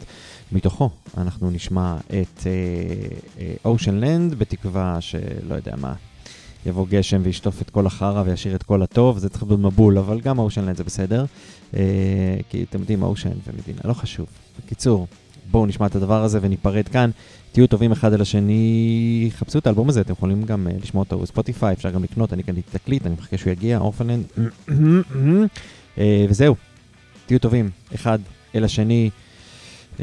[0.52, 2.48] מתוכו אנחנו נשמע את
[3.66, 5.94] אושן לנד, בתקווה שלא יודע מה,
[6.66, 10.22] יבוא גשם וישטוף את כל החרא וישאיר את כל הטוב, זה צריך להיות מבול, אבל
[10.22, 11.26] גם אושן לנד זה בסדר.
[11.74, 11.82] אה,
[12.50, 14.26] כי אתם יודעים, אושן ומדינה, לא חשוב.
[14.66, 15.08] בקיצור,
[15.52, 17.10] בואו נשמע את הדבר הזה וניפרד כאן.
[17.58, 21.20] תהיו טובים אחד אל השני, חפשו את האלבום הזה, אתם יכולים גם uh, לשמוע אותו
[21.20, 24.24] בספוטיפיי, אפשר גם לקנות, אני קניתי תקליט, אני מחכה שהוא יגיע, אורפלנד.
[24.68, 24.72] uh,
[26.30, 26.56] וזהו,
[27.26, 28.20] תהיו טובים אחד
[28.56, 29.10] אל השני,
[29.98, 30.02] uh,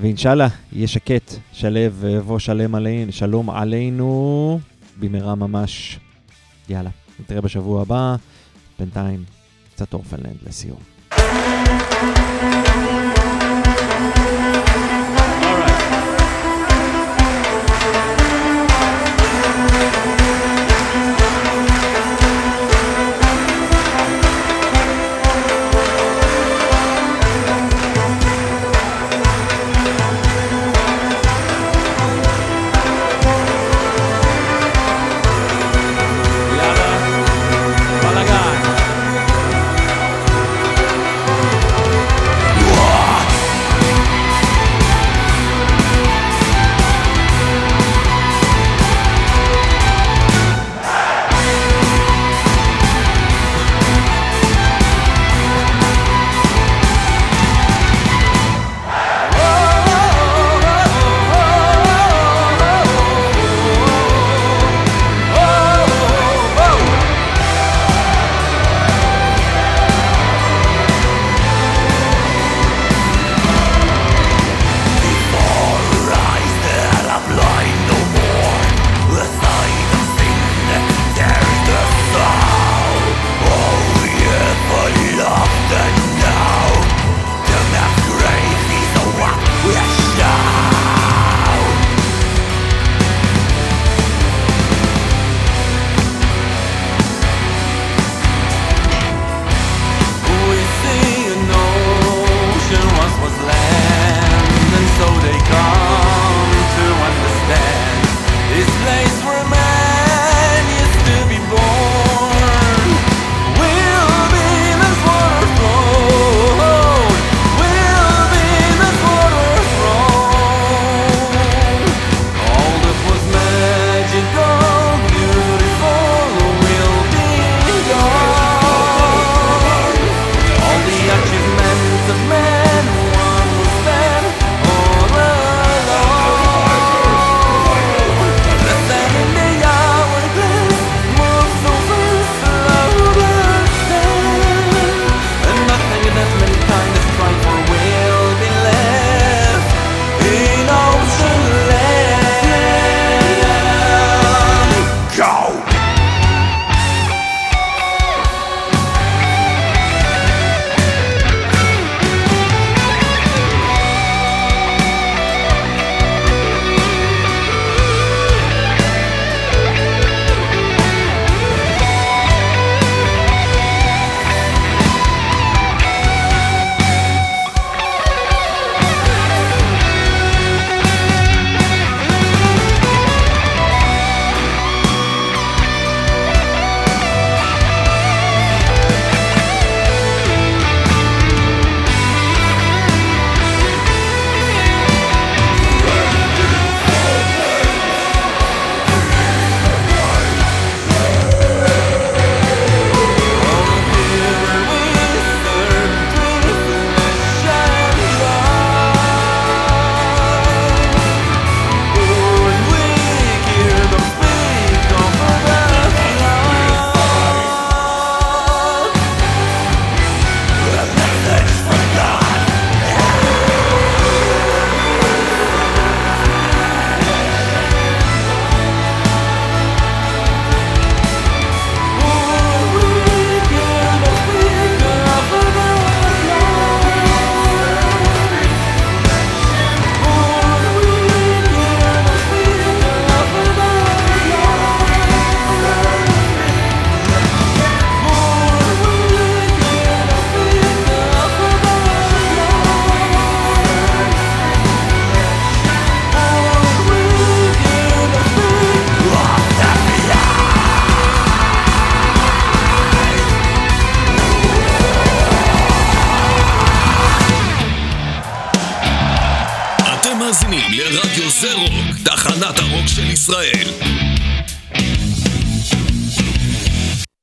[0.00, 4.60] ואינשאללה, יהיה שקט, שלו ובוא שלם עלינו, שלום עלינו,
[5.00, 5.98] במהרה ממש.
[6.68, 6.90] יאללה,
[7.20, 8.16] נתראה בשבוע הבא,
[8.78, 9.24] בינתיים,
[9.74, 10.78] קצת אורפלנד לסיום.
[11.10, 13.09] בלאגן.